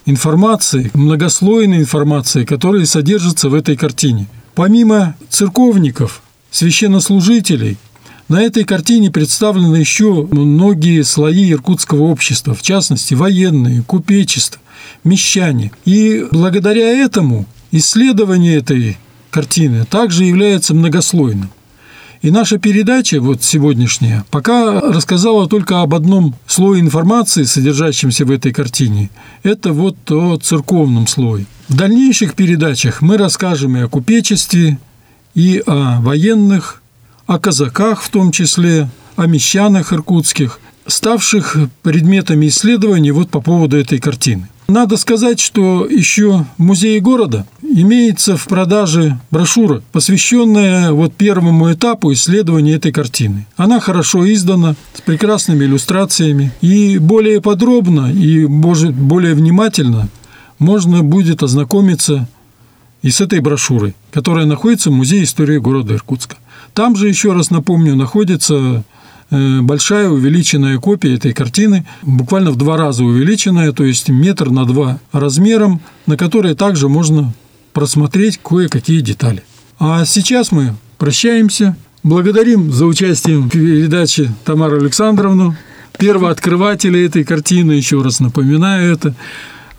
информации, 0.05 0.91
многослойной 0.93 1.77
информации, 1.77 2.45
которая 2.45 2.85
содержится 2.85 3.49
в 3.49 3.53
этой 3.53 3.77
картине. 3.77 4.27
Помимо 4.55 5.15
церковников, 5.29 6.21
священнослужителей, 6.51 7.77
на 8.29 8.41
этой 8.41 8.63
картине 8.63 9.11
представлены 9.11 9.75
еще 9.75 10.27
многие 10.31 11.03
слои 11.03 11.51
иркутского 11.51 12.03
общества, 12.03 12.53
в 12.53 12.61
частности, 12.61 13.13
военные, 13.13 13.83
купечество, 13.83 14.61
мещане. 15.03 15.71
И 15.85 16.25
благодаря 16.31 16.87
этому 16.89 17.45
исследование 17.71 18.57
этой 18.57 18.97
картины 19.29 19.85
также 19.85 20.23
является 20.23 20.73
многослойным. 20.73 21.49
И 22.23 22.31
наша 22.31 22.57
передача, 22.57 23.19
вот 23.19 23.43
сегодняшняя, 23.43 24.23
пока 24.31 24.79
рассказала 24.79 25.45
только 25.49 25.81
об 25.81 25.93
одном 25.93 26.35
слое 26.47 26.79
информации, 26.79 27.43
содержащемся 27.43 28.23
в 28.23 28.31
этой 28.31 28.53
картине. 28.53 29.09
Это 29.43 29.73
вот 29.73 30.09
о 30.09 30.37
церковном 30.37 31.05
слое. 31.05 31.45
В 31.67 31.75
дальнейших 31.75 32.35
передачах 32.35 33.01
мы 33.01 33.17
расскажем 33.17 33.75
и 33.75 33.81
о 33.81 33.89
купечестве, 33.89 34.79
и 35.35 35.61
о 35.65 35.99
военных, 35.99 36.81
о 37.27 37.39
казаках 37.39 38.01
в 38.01 38.09
том 38.09 38.31
числе, 38.31 38.89
о 39.17 39.27
мещанах 39.27 39.91
иркутских, 39.91 40.61
ставших 40.87 41.57
предметами 41.81 42.47
исследований 42.47 43.11
вот 43.11 43.31
по 43.31 43.41
поводу 43.41 43.75
этой 43.75 43.99
картины. 43.99 44.47
Надо 44.67 44.97
сказать, 44.97 45.39
что 45.39 45.85
еще 45.85 46.45
в 46.57 46.63
музее 46.63 46.99
города 46.99 47.45
имеется 47.61 48.37
в 48.37 48.47
продаже 48.47 49.19
брошюра, 49.29 49.81
посвященная 49.91 50.91
вот 50.91 51.13
первому 51.13 51.71
этапу 51.73 52.13
исследования 52.13 52.73
этой 52.73 52.91
картины. 52.91 53.45
Она 53.57 53.79
хорошо 53.79 54.31
издана, 54.31 54.75
с 54.93 55.01
прекрасными 55.01 55.65
иллюстрациями, 55.65 56.51
и 56.61 56.97
более 56.97 57.41
подробно 57.41 58.11
и, 58.11 58.45
может, 58.45 58.93
более 58.93 59.33
внимательно 59.33 60.07
можно 60.59 61.03
будет 61.03 61.43
ознакомиться 61.43 62.27
и 63.01 63.09
с 63.09 63.19
этой 63.19 63.41
брошюрой, 63.41 63.95
которая 64.11 64.45
находится 64.45 64.89
в 64.89 64.93
Музее 64.93 65.23
истории 65.23 65.57
города 65.57 65.93
Иркутска. 65.93 66.37
Там 66.73 66.95
же, 66.95 67.09
еще 67.09 67.33
раз 67.33 67.51
напомню, 67.51 67.95
находится 67.95 68.83
большая 69.61 70.09
увеличенная 70.09 70.77
копия 70.77 71.15
этой 71.15 71.33
картины, 71.33 71.85
буквально 72.03 72.51
в 72.51 72.55
два 72.55 72.77
раза 72.77 73.03
увеличенная, 73.03 73.71
то 73.71 73.83
есть 73.83 74.09
метр 74.09 74.49
на 74.49 74.65
два 74.65 74.99
размером, 75.11 75.81
на 76.05 76.17
которой 76.17 76.55
также 76.55 76.87
можно 76.87 77.33
просмотреть 77.73 78.37
кое-какие 78.37 79.01
детали. 79.01 79.43
А 79.79 80.05
сейчас 80.05 80.51
мы 80.51 80.75
прощаемся. 80.97 81.75
Благодарим 82.03 82.71
за 82.71 82.85
участие 82.85 83.37
в 83.39 83.49
передаче 83.49 84.31
Тамару 84.43 84.77
Александровну, 84.77 85.55
первооткрывателя 85.97 87.03
этой 87.05 87.23
картины, 87.23 87.71
еще 87.71 88.01
раз 88.01 88.19
напоминаю 88.19 88.93
это. 88.93 89.15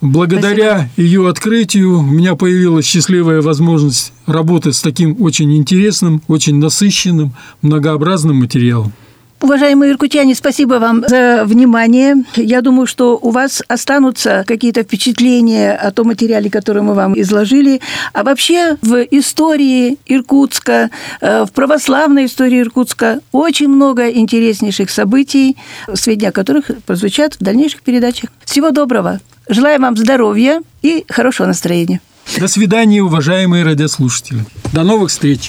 Благодаря 0.00 0.88
Спасибо. 0.94 1.08
ее 1.08 1.28
открытию 1.28 1.98
у 1.98 2.02
меня 2.02 2.34
появилась 2.34 2.86
счастливая 2.86 3.40
возможность 3.40 4.12
работать 4.26 4.74
с 4.74 4.82
таким 4.82 5.16
очень 5.22 5.54
интересным, 5.56 6.22
очень 6.26 6.58
насыщенным, 6.58 7.34
многообразным 7.62 8.36
материалом. 8.36 8.92
Уважаемые 9.40 9.92
иркутяне, 9.92 10.34
спасибо 10.34 10.74
вам 10.74 11.04
за 11.06 11.42
внимание. 11.44 12.24
Я 12.34 12.62
думаю, 12.62 12.86
что 12.86 13.18
у 13.20 13.30
вас 13.30 13.62
останутся 13.68 14.44
какие-то 14.46 14.82
впечатления 14.82 15.72
о 15.72 15.90
том 15.90 16.06
материале, 16.06 16.48
который 16.48 16.82
мы 16.82 16.94
вам 16.94 17.18
изложили. 17.20 17.80
А 18.12 18.22
вообще 18.22 18.78
в 18.80 19.02
истории 19.10 19.98
Иркутска, 20.06 20.90
э, 21.20 21.44
в 21.44 21.52
православной 21.52 22.26
истории 22.26 22.62
Иркутска 22.62 23.20
очень 23.32 23.68
много 23.68 24.08
интереснейших 24.08 24.88
событий, 24.88 25.56
сведения 25.92 26.30
о 26.30 26.32
которых 26.32 26.70
прозвучат 26.86 27.34
в 27.34 27.44
дальнейших 27.44 27.82
передачах. 27.82 28.30
Всего 28.44 28.70
доброго. 28.70 29.20
Желаю 29.48 29.80
вам 29.80 29.96
здоровья 29.96 30.62
и 30.80 31.04
хорошего 31.08 31.46
настроения. 31.46 32.00
До 32.38 32.48
свидания, 32.48 33.02
уважаемые 33.02 33.64
радиослушатели. 33.64 34.44
До 34.72 34.82
новых 34.82 35.10
встреч. 35.10 35.48